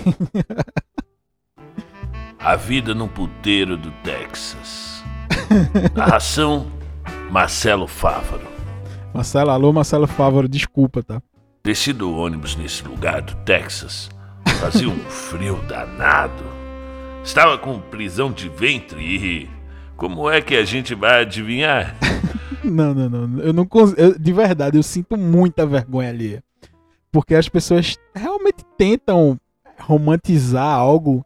a 2.38 2.56
vida 2.56 2.94
no 2.94 3.08
puteiro 3.08 3.76
do 3.76 3.90
Texas. 4.02 4.95
Narração 5.94 6.66
Marcelo 7.30 7.86
Fávaro. 7.86 8.46
Marcelo, 9.12 9.50
alô 9.50 9.72
Marcelo 9.72 10.06
Fávaro, 10.06 10.48
desculpa, 10.48 11.02
tá? 11.02 11.22
Desci 11.64 11.92
do 11.92 12.14
ônibus 12.14 12.54
nesse 12.56 12.86
lugar 12.86 13.22
do 13.22 13.34
Texas. 13.36 14.08
Fazia 14.60 14.88
um 14.88 14.98
frio 15.10 15.56
danado. 15.68 16.44
Estava 17.24 17.58
com 17.58 17.80
prisão 17.80 18.30
de 18.30 18.48
ventre 18.48 19.00
e. 19.00 19.50
Como 19.96 20.30
é 20.30 20.40
que 20.40 20.54
a 20.54 20.64
gente 20.64 20.94
vai 20.94 21.22
adivinhar? 21.22 21.96
não, 22.62 22.94
não, 22.94 23.08
não. 23.08 23.40
Eu 23.42 23.52
não 23.52 23.66
consigo. 23.66 24.16
De 24.18 24.32
verdade, 24.32 24.78
eu 24.78 24.82
sinto 24.82 25.16
muita 25.16 25.66
vergonha 25.66 26.10
ali. 26.10 26.40
Porque 27.10 27.34
as 27.34 27.48
pessoas 27.48 27.96
realmente 28.14 28.64
tentam 28.78 29.36
romantizar 29.80 30.66
algo 30.66 31.25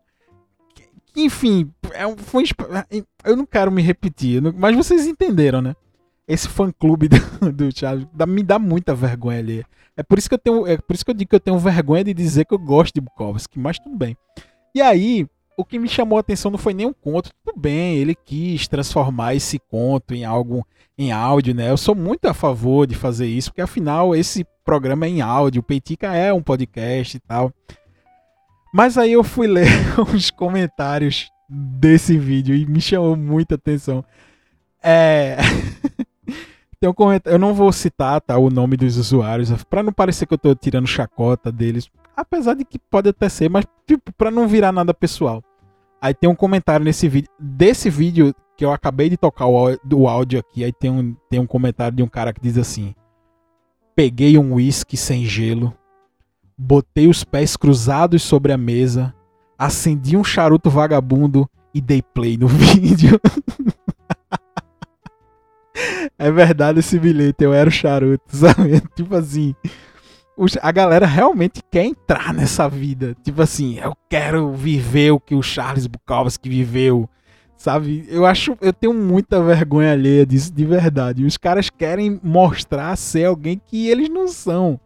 enfim, 1.17 1.71
é 1.93 2.07
um, 2.07 2.17
foi, 2.17 2.45
eu 3.25 3.37
não 3.37 3.47
quero 3.47 3.71
me 3.71 3.83
repetir, 3.83 4.43
mas 4.55 4.77
vocês 4.77 5.07
entenderam, 5.07 5.61
né? 5.61 5.75
Esse 6.27 6.49
fã 6.49 6.71
clube 6.71 7.09
do, 7.41 7.53
do 7.53 7.77
Charles 7.77 8.07
me 8.29 8.43
dá 8.43 8.59
muita 8.59 8.95
vergonha 8.95 9.39
ali. 9.39 9.65
É 9.97 10.03
por 10.03 10.19
isso 10.19 10.29
que 10.29 10.35
eu 10.35 10.39
tenho, 10.39 10.67
é 10.67 10.77
por 10.77 10.95
isso 10.95 11.05
que 11.05 11.11
eu 11.11 11.15
digo 11.15 11.31
que 11.31 11.37
eu 11.37 11.41
tenho 11.41 11.59
vergonha 11.59 12.05
de 12.05 12.15
dizer 12.15 12.45
que 12.45 12.55
eu 12.55 12.59
gosto 12.59 12.95
de 12.95 13.01
Bukowski, 13.01 13.59
mas 13.59 13.79
tudo 13.79 13.97
bem. 13.97 14.17
E 14.75 14.81
aí, 14.81 15.27
o 15.57 15.65
que 15.65 15.79
me 15.79 15.89
chamou 15.89 16.17
a 16.17 16.21
atenção 16.21 16.51
não 16.51 16.59
foi 16.59 16.73
nem 16.73 16.87
um 16.87 16.93
conto, 16.93 17.31
tudo 17.45 17.59
bem, 17.59 17.97
ele 17.97 18.15
quis 18.15 18.67
transformar 18.67 19.35
esse 19.35 19.59
conto 19.59 20.15
em 20.15 20.25
algo 20.25 20.67
em 20.97 21.13
áudio, 21.13 21.55
né? 21.55 21.71
Eu 21.71 21.77
sou 21.77 21.95
muito 21.95 22.27
a 22.27 22.35
favor 22.35 22.87
de 22.87 22.95
fazer 22.95 23.27
isso, 23.27 23.51
porque 23.51 23.61
afinal 23.61 24.15
esse 24.15 24.47
programa 24.65 25.07
é 25.07 25.09
em 25.09 25.21
áudio, 25.21 25.61
o 25.61 25.63
Peitica 25.63 26.15
é 26.15 26.33
um 26.33 26.43
podcast 26.43 27.17
e 27.17 27.21
tal. 27.21 27.53
Mas 28.73 28.97
aí 28.97 29.13
eu 29.13 29.25
fui 29.25 29.47
ler 29.47 29.69
os 30.15 30.31
comentários 30.31 31.31
desse 31.49 32.17
vídeo 32.17 32.55
e 32.55 32.65
me 32.67 32.81
chamou 32.81 33.17
muita 33.17 33.57
atenção. 33.57 34.05
É. 34.83 35.37
Tem 36.81 36.89
um 36.89 36.95
comentário, 36.95 37.35
eu 37.35 37.39
não 37.39 37.53
vou 37.53 37.71
citar 37.73 38.21
tá, 38.23 38.39
o 38.39 38.49
nome 38.49 38.75
dos 38.77 38.97
usuários, 38.97 39.53
para 39.65 39.83
não 39.83 39.93
parecer 39.93 40.25
que 40.25 40.33
eu 40.33 40.39
tô 40.39 40.55
tirando 40.55 40.87
chacota 40.87 41.53
deles, 41.53 41.91
apesar 42.17 42.55
de 42.55 42.65
que 42.65 42.79
pode 42.79 43.11
até 43.11 43.29
ser, 43.29 43.51
mas 43.51 43.67
tipo, 43.87 44.11
para 44.13 44.31
não 44.31 44.49
virar 44.49 44.73
nada 44.73 44.95
pessoal. 44.95 45.43
Aí 46.01 46.15
tem 46.15 46.31
um 46.31 46.35
comentário 46.35 46.83
nesse 46.83 47.07
vídeo, 47.07 47.29
desse 47.39 47.91
vídeo 47.91 48.35
que 48.57 48.65
eu 48.65 48.73
acabei 48.73 49.11
de 49.11 49.19
tocar 49.19 49.47
o, 49.47 50.09
áudio 50.09 50.41
aqui, 50.41 50.65
aí 50.65 50.73
tem 50.73 50.91
um, 50.91 51.15
tem 51.29 51.39
um 51.39 51.47
comentário 51.47 51.95
de 51.95 52.03
um 52.03 52.09
cara 52.09 52.33
que 52.33 52.41
diz 52.41 52.57
assim: 52.57 52.95
Peguei 53.95 54.39
um 54.39 54.55
uísque 54.55 54.97
sem 54.97 55.27
gelo, 55.27 55.77
botei 56.61 57.09
os 57.09 57.25
pés 57.25 57.57
cruzados 57.57 58.23
sobre 58.23 58.53
a 58.53 58.59
mesa, 58.59 59.15
acendi 59.59 60.17
um 60.17 60.23
charuto 60.23 60.69
vagabundo 60.69 61.49
e 61.75 61.81
dei 61.81 62.03
play 62.03 62.37
no 62.37 62.47
vídeo. 62.49 63.19
é 66.19 66.31
verdade 66.31 66.81
esse 66.81 66.99
bilhete, 66.99 67.43
eu 67.43 67.55
era 67.55 67.69
o 67.69 67.73
charuto, 67.73 68.25
sabe? 68.29 68.83
Tipo 68.95 69.17
assim, 69.17 69.55
a 70.61 70.71
galera 70.71 71.07
realmente 71.07 71.63
quer 71.71 71.85
entrar 71.85 72.35
nessa 72.35 72.69
vida. 72.69 73.17
Tipo 73.23 73.41
assim, 73.41 73.79
eu 73.79 73.97
quero 74.09 74.53
viver 74.53 75.13
o 75.13 75.21
que 75.21 75.35
o 75.35 75.43
Charles 75.43 75.87
Bukowski 75.87 76.49
viveu. 76.49 77.09
Sabe? 77.57 78.07
Eu 78.09 78.25
acho, 78.25 78.57
eu 78.61 78.73
tenho 78.73 78.95
muita 78.95 79.43
vergonha 79.43 79.93
alheia 79.93 80.25
disso 80.25 80.53
de 80.53 80.65
verdade. 80.65 81.25
Os 81.25 81.37
caras 81.37 81.69
querem 81.69 82.19
mostrar 82.23 82.97
ser 82.97 83.27
alguém 83.27 83.61
que 83.67 83.89
eles 83.89 84.09
não 84.09 84.29
são. 84.29 84.81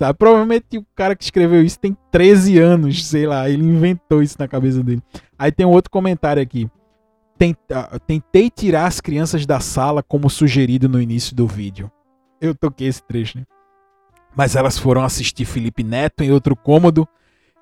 Sabe? 0.00 0.16
Provavelmente 0.16 0.78
o 0.78 0.86
cara 0.96 1.14
que 1.14 1.22
escreveu 1.22 1.62
isso 1.62 1.78
tem 1.78 1.94
13 2.10 2.58
anos, 2.58 3.06
sei 3.06 3.26
lá, 3.26 3.50
ele 3.50 3.62
inventou 3.62 4.22
isso 4.22 4.34
na 4.38 4.48
cabeça 4.48 4.82
dele. 4.82 5.02
Aí 5.38 5.52
tem 5.52 5.66
um 5.66 5.70
outro 5.72 5.90
comentário 5.90 6.42
aqui. 6.42 6.70
Tentei 8.06 8.48
tirar 8.48 8.86
as 8.86 8.98
crianças 8.98 9.44
da 9.44 9.60
sala 9.60 10.02
como 10.02 10.30
sugerido 10.30 10.88
no 10.88 11.02
início 11.02 11.36
do 11.36 11.46
vídeo. 11.46 11.92
Eu 12.40 12.54
toquei 12.54 12.88
esse 12.88 13.02
trecho, 13.02 13.36
né? 13.36 13.44
Mas 14.34 14.56
elas 14.56 14.78
foram 14.78 15.04
assistir 15.04 15.44
Felipe 15.44 15.84
Neto 15.84 16.24
em 16.24 16.30
outro 16.30 16.56
cômodo. 16.56 17.06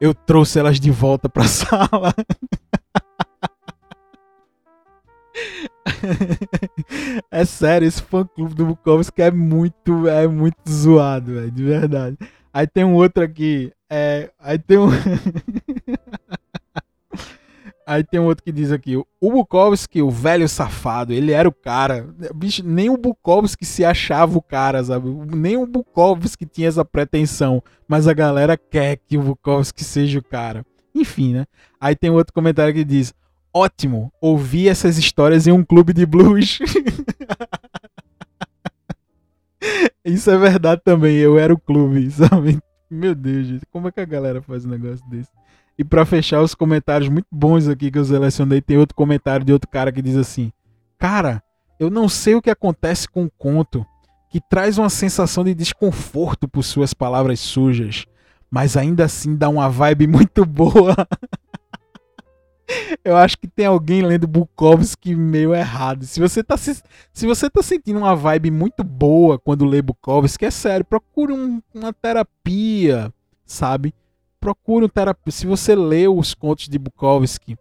Eu 0.01 0.15
trouxe 0.15 0.61
elas 0.61 0.79
de 0.79 0.93
volta 0.93 1.29
pra 1.29 1.43
sala. 1.49 2.15
é 7.31 7.45
sério, 7.45 7.87
esse 7.87 8.03
fã 8.03 8.27
clube 8.27 8.55
do 8.55 8.67
Bukowski 8.67 9.23
é 9.23 9.31
muito, 9.31 10.09
é 10.09 10.27
muito 10.27 10.57
zoado, 10.69 11.35
véio, 11.35 11.51
de 11.51 11.65
verdade. 11.65 12.17
Aí 12.53 12.67
tem 12.67 12.85
um 12.85 12.95
outro 12.95 13.23
aqui, 13.23 13.73
é, 13.91 14.31
aí 14.39 14.59
tem 14.59 14.79
um 14.79 14.89
Aí 17.89 18.05
tem 18.05 18.21
um 18.21 18.27
outro 18.27 18.45
que 18.45 18.53
diz 18.53 18.71
aqui, 18.71 18.99
o 18.99 19.07
Bukowski, 19.33 20.03
o 20.03 20.11
velho 20.11 20.47
safado, 20.47 21.11
ele 21.11 21.33
era 21.33 21.49
o 21.49 21.53
cara. 21.53 22.07
Bicho, 22.35 22.63
nem 22.63 22.91
o 22.91 22.99
Bukowski 22.99 23.65
se 23.65 23.83
achava 23.83 24.37
o 24.37 24.43
cara, 24.43 24.85
sabe? 24.85 25.09
Nem 25.35 25.57
o 25.57 25.67
Bukowski 25.67 26.45
tinha 26.45 26.69
essa 26.69 26.85
pretensão. 26.85 27.63
Mas 27.89 28.07
a 28.07 28.13
galera 28.13 28.59
quer 28.59 28.99
que 28.99 29.17
o 29.17 29.23
Bukowski 29.23 29.83
seja 29.83 30.19
o 30.19 30.23
cara. 30.23 30.67
Enfim, 30.95 31.33
né? 31.33 31.47
Aí 31.81 31.97
tem 31.97 32.11
outro 32.11 32.35
comentário 32.35 32.75
que 32.75 32.85
diz: 32.85 33.15
Ótimo, 33.53 34.13
ouvi 34.21 34.69
essas 34.69 34.99
histórias 34.99 35.47
em 35.47 35.53
um 35.53 35.65
clube 35.65 35.93
de 35.93 36.05
blues. 36.05 36.59
Isso 40.05 40.31
é 40.31 40.37
verdade 40.37 40.81
também, 40.85 41.17
eu 41.17 41.39
era 41.39 41.53
o 41.53 41.59
clube, 41.59 42.11
sabe? 42.13 42.59
Meu 42.91 43.15
Deus, 43.15 43.47
gente, 43.47 43.67
como 43.71 43.89
é 43.89 43.93
que 43.93 44.01
a 44.01 44.05
galera 44.05 44.41
faz 44.41 44.65
um 44.65 44.71
negócio 44.71 45.05
desse? 45.09 45.31
E 45.79 45.85
para 45.85 46.05
fechar 46.05 46.43
os 46.43 46.55
comentários 46.55 47.09
muito 47.09 47.29
bons 47.31 47.69
aqui 47.69 47.91
que 47.91 47.99
eu 47.99 48.05
selecionei, 48.05 48.61
tem 48.61 48.79
outro 48.79 48.97
comentário 48.97 49.45
de 49.45 49.53
outro 49.53 49.69
cara 49.69 49.93
que 49.93 50.03
diz 50.03 50.17
assim: 50.17 50.51
Cara, 50.99 51.43
eu 51.79 51.91
não 51.91 52.09
sei 52.09 52.35
o 52.35 52.43
que 52.43 52.51
acontece 52.51 53.09
com 53.09 53.25
o 53.25 53.31
conto, 53.31 53.87
que 54.31 54.41
traz 54.41 54.79
uma 54.79 54.91
sensação 54.91 55.45
de 55.45 55.55
desconforto 55.55 56.49
por 56.49 56.65
suas 56.65 56.93
palavras 56.93 57.39
sujas, 57.39 58.07
mas 58.51 58.77
ainda 58.77 59.05
assim 59.05 59.37
dá 59.37 59.49
uma 59.49 59.69
vibe 59.69 60.07
muito 60.07 60.45
boa. 60.45 60.97
Eu 63.05 63.17
acho 63.17 63.39
que 63.39 63.49
tem 63.49 63.67
alguém 63.67 64.03
lendo 64.03 64.27
Bukowski 64.27 65.15
meio 65.15 65.55
errado. 65.55 66.05
Se 66.05 66.21
você 66.21 66.43
tá, 66.43 66.57
se, 66.57 66.83
se 67.13 67.27
você 67.27 67.49
tá 67.49 67.63
sentindo 67.63 67.99
uma 67.99 68.15
vibe 68.15 68.51
muito 68.51 68.85
boa 68.85 69.39
quando 69.39 69.65
lê 69.65 69.81
Bukowski, 69.81 70.45
é 70.45 70.51
sério, 70.51 70.85
procure 70.85 71.33
um, 71.33 71.63
uma 71.75 71.93
terapia, 71.93 73.13
sabe? 73.45 73.95
Procure 74.39 74.85
um 74.85 74.89
terapia. 74.89 75.33
Se 75.33 75.47
você 75.47 75.75
lê 75.75 76.07
os 76.07 76.35
contos 76.35 76.69
de 76.69 76.79
Bukowski, 76.79 77.57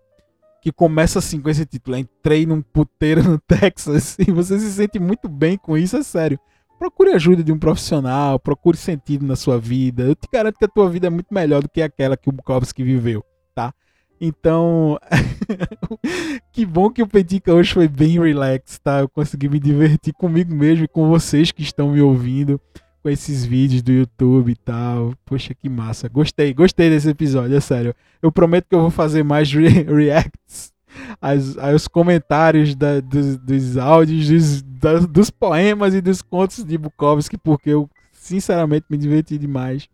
que 0.62 0.72
começa 0.72 1.20
assim 1.20 1.39
com 1.39 1.50
esse 1.50 1.65
título, 1.65 1.98
entrei 1.98 2.46
num 2.46 2.62
puteiro 2.62 3.24
no 3.24 3.39
Texas, 3.48 4.17
e 4.20 4.32
você 4.32 4.60
se 4.60 4.72
sente 4.72 5.00
muito 5.00 5.30
bem 5.30 5.58
com 5.58 5.78
isso, 5.78 5.96
é 5.96 6.04
sério. 6.04 6.39
Procure 6.78 7.12
ajuda 7.12 7.43
de 7.43 7.52
um 7.52 7.58
profissional, 7.58 8.38
procure 8.38 8.78
sentido 8.78 9.26
na 9.26 9.36
sua 9.36 9.58
vida. 9.58 10.04
Eu 10.04 10.15
te 10.15 10.28
garanto 10.32 10.58
que 10.60 10.65
a 10.65 10.67
tua 10.67 10.89
vida 10.89 11.08
é 11.08 11.10
muito 11.10 11.34
melhor 11.34 11.63
do 11.63 11.70
que 11.70 11.82
aquela 11.82 12.15
que 12.15 12.30
o 12.30 12.32
Bukowski 12.32 12.84
viveu, 12.84 13.24
tá? 13.56 13.74
Então, 14.19 14.97
que 16.51 16.65
bom 16.65 16.89
que 16.89 17.03
o 17.03 17.08
Petica 17.08 17.53
hoje 17.53 17.73
foi 17.73 17.88
bem 17.88 18.19
relax, 18.19 18.80
tá? 18.80 18.99
Eu 18.99 19.10
consegui 19.10 19.47
me 19.47 19.60
divertir 19.60 20.13
comigo 20.13 20.53
mesmo 20.53 20.86
e 20.86 20.88
com 20.88 21.08
vocês 21.08 21.51
que 21.51 21.62
estão 21.62 21.91
me 21.91 22.01
ouvindo 22.01 22.60
com 23.03 23.10
esses 23.10 23.45
vídeos 23.45 23.82
do 23.82 23.91
YouTube 23.91 24.51
e 24.51 24.56
tal. 24.56 25.13
Poxa, 25.23 25.53
que 25.53 25.69
massa. 25.69 26.10
Gostei, 26.10 26.53
gostei 26.53 26.89
desse 26.89 27.10
episódio, 27.10 27.56
é 27.56 27.60
sério. 27.60 27.93
Eu 28.21 28.32
prometo 28.32 28.67
que 28.67 28.75
eu 28.75 28.82
vou 28.82 28.89
fazer 28.89 29.23
mais 29.23 29.51
re 29.51 29.69
reacts 29.84 30.73
aos, 31.21 31.88
comentários 31.88 32.75
da, 32.75 32.99
dos, 32.99 33.38
dos 33.38 33.77
áudios, 33.77 34.62
dos, 34.62 35.06
dos 35.08 35.30
poemas 35.30 35.93
e 35.93 36.01
dos 36.01 36.21
contos 36.21 36.63
de 36.63 36.77
Bukowski, 36.77 37.38
porque 37.38 37.69
eu 37.69 37.89
sinceramente 38.12 38.86
me 38.89 38.97
diverti 38.97 39.38
demais. 39.38 39.88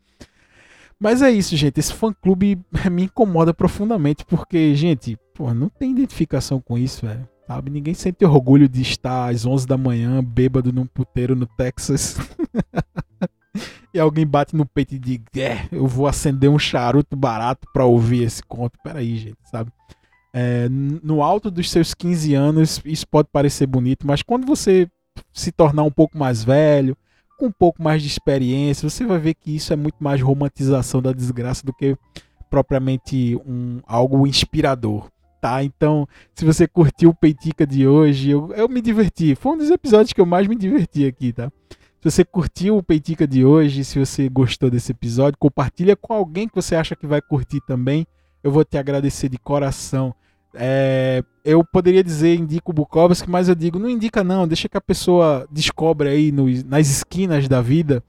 Mas 1.03 1.21
é 1.21 1.29
isso, 1.29 1.57
gente. 1.57 1.77
Esse 1.81 1.93
fã-clube 1.93 2.57
me 2.89 3.03
incomoda 3.03 3.53
profundamente, 3.53 4.23
porque, 4.23 4.73
gente, 4.73 5.17
pô, 5.33 5.53
não 5.53 5.67
tem 5.67 5.91
identificação 5.91 6.61
com 6.61 6.77
isso, 6.77 7.05
velho. 7.05 7.27
Sabe? 7.45 7.69
Ninguém 7.69 7.93
sente 7.93 8.23
orgulho 8.23 8.69
de 8.69 8.81
estar 8.81 9.29
às 9.29 9.45
11 9.45 9.67
da 9.67 9.77
manhã, 9.77 10.23
bêbado 10.23 10.71
num 10.71 10.85
puteiro 10.85 11.35
no 11.35 11.45
Texas. 11.45 12.17
e 13.93 13.99
alguém 13.99 14.25
bate 14.25 14.55
no 14.55 14.65
peito 14.65 14.95
e 14.95 14.99
diz: 14.99 15.19
É, 15.35 15.67
eu 15.73 15.85
vou 15.85 16.07
acender 16.07 16.49
um 16.49 16.57
charuto 16.57 17.17
barato 17.17 17.67
para 17.73 17.83
ouvir 17.83 18.23
esse 18.23 18.41
conto. 18.41 18.79
Peraí, 18.81 19.17
gente, 19.17 19.37
sabe? 19.51 19.73
É, 20.33 20.69
no 20.69 21.21
alto 21.21 21.51
dos 21.51 21.69
seus 21.69 21.93
15 21.93 22.33
anos, 22.33 22.81
isso 22.85 23.05
pode 23.05 23.27
parecer 23.29 23.67
bonito, 23.67 24.07
mas 24.07 24.21
quando 24.21 24.47
você 24.47 24.87
se 25.33 25.51
tornar 25.51 25.83
um 25.83 25.91
pouco 25.91 26.17
mais 26.17 26.45
velho, 26.45 26.97
com 27.43 27.47
um 27.47 27.51
pouco 27.51 27.83
mais 27.83 28.01
de 28.01 28.07
experiência, 28.07 28.89
você 28.89 29.05
vai 29.05 29.19
ver 29.19 29.33
que 29.33 29.53
isso 29.53 29.73
é 29.73 29.75
muito 29.75 30.01
mais 30.01 30.21
romantização 30.21 31.01
da 31.01 31.11
desgraça 31.11 31.65
do 31.65 31.73
que 31.73 31.97
propriamente 32.49 33.35
um 33.45 33.81
algo 33.85 34.25
inspirador, 34.25 35.09
tá? 35.41 35.61
Então, 35.61 36.07
se 36.33 36.45
você 36.45 36.65
curtiu 36.65 37.09
o 37.09 37.13
Peitica 37.13 37.67
de 37.67 37.85
hoje, 37.85 38.29
eu, 38.29 38.53
eu 38.53 38.69
me 38.69 38.81
diverti. 38.81 39.35
Foi 39.35 39.53
um 39.53 39.57
dos 39.57 39.69
episódios 39.69 40.13
que 40.13 40.21
eu 40.21 40.25
mais 40.25 40.47
me 40.47 40.55
diverti 40.55 41.05
aqui, 41.05 41.33
tá? 41.33 41.51
Se 41.99 42.11
você 42.11 42.23
curtiu 42.23 42.77
o 42.77 42.83
Peitica 42.83 43.27
de 43.27 43.43
hoje, 43.43 43.83
se 43.83 43.99
você 43.99 44.29
gostou 44.29 44.69
desse 44.69 44.93
episódio, 44.93 45.37
compartilha 45.37 45.97
com 45.97 46.13
alguém 46.13 46.47
que 46.47 46.55
você 46.55 46.75
acha 46.75 46.95
que 46.95 47.05
vai 47.05 47.21
curtir 47.21 47.59
também. 47.67 48.07
Eu 48.41 48.53
vou 48.53 48.63
te 48.63 48.77
agradecer 48.77 49.27
de 49.27 49.37
coração. 49.37 50.15
É, 50.55 51.23
eu 51.43 51.63
poderia 51.63 52.03
dizer 52.03 52.35
indico 52.35 52.71
Bukowski, 52.71 53.29
mas 53.29 53.49
eu 53.49 53.55
digo, 53.55 53.79
não 53.79 53.89
indica 53.89 54.23
não, 54.23 54.47
deixa 54.47 54.69
que 54.69 54.77
a 54.77 54.81
pessoa 54.81 55.47
descobre 55.51 56.09
aí 56.09 56.31
nos, 56.31 56.63
nas 56.63 56.89
esquinas 56.89 57.47
da 57.47 57.61
vida. 57.61 58.03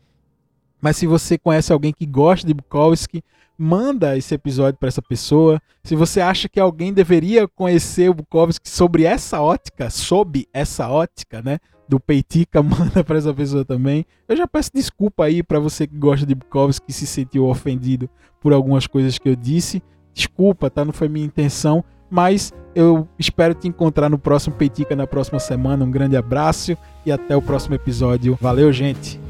Mas 0.80 0.98
se 0.98 1.06
você 1.06 1.38
conhece 1.38 1.72
alguém 1.72 1.92
que 1.92 2.04
gosta 2.04 2.46
de 2.46 2.52
Bukowski, 2.52 3.24
manda 3.56 4.16
esse 4.18 4.34
episódio 4.34 4.78
para 4.78 4.88
essa 4.88 5.00
pessoa. 5.00 5.60
Se 5.82 5.96
você 5.96 6.20
acha 6.20 6.48
que 6.48 6.60
alguém 6.60 6.92
deveria 6.92 7.48
conhecer 7.48 8.10
o 8.10 8.14
Bukowski 8.14 8.68
sobre 8.68 9.04
essa 9.04 9.40
ótica, 9.40 9.88
sob 9.88 10.46
essa 10.52 10.88
ótica, 10.88 11.40
né, 11.40 11.58
do 11.88 12.00
Peitica, 12.00 12.60
manda 12.62 13.02
para 13.02 13.18
essa 13.18 13.32
pessoa 13.32 13.64
também. 13.64 14.04
Eu 14.28 14.36
já 14.36 14.46
peço 14.46 14.70
desculpa 14.74 15.24
aí 15.24 15.42
para 15.42 15.58
você 15.58 15.86
que 15.86 15.96
gosta 15.96 16.26
de 16.26 16.34
Bukowski 16.34 16.90
e 16.90 16.92
se 16.92 17.06
sentiu 17.06 17.46
ofendido 17.46 18.08
por 18.40 18.52
algumas 18.52 18.86
coisas 18.86 19.18
que 19.18 19.28
eu 19.28 19.36
disse. 19.36 19.82
Desculpa, 20.12 20.70
tá? 20.70 20.84
Não 20.84 20.92
foi 20.92 21.08
minha 21.08 21.26
intenção. 21.26 21.84
Mas 22.14 22.52
eu 22.76 23.08
espero 23.18 23.54
te 23.54 23.66
encontrar 23.66 24.08
no 24.08 24.16
próximo 24.16 24.54
Peitica 24.54 24.94
na 24.94 25.04
próxima 25.04 25.40
semana. 25.40 25.84
Um 25.84 25.90
grande 25.90 26.16
abraço 26.16 26.76
e 27.04 27.10
até 27.10 27.36
o 27.36 27.42
próximo 27.42 27.74
episódio. 27.74 28.38
Valeu, 28.40 28.72
gente! 28.72 29.20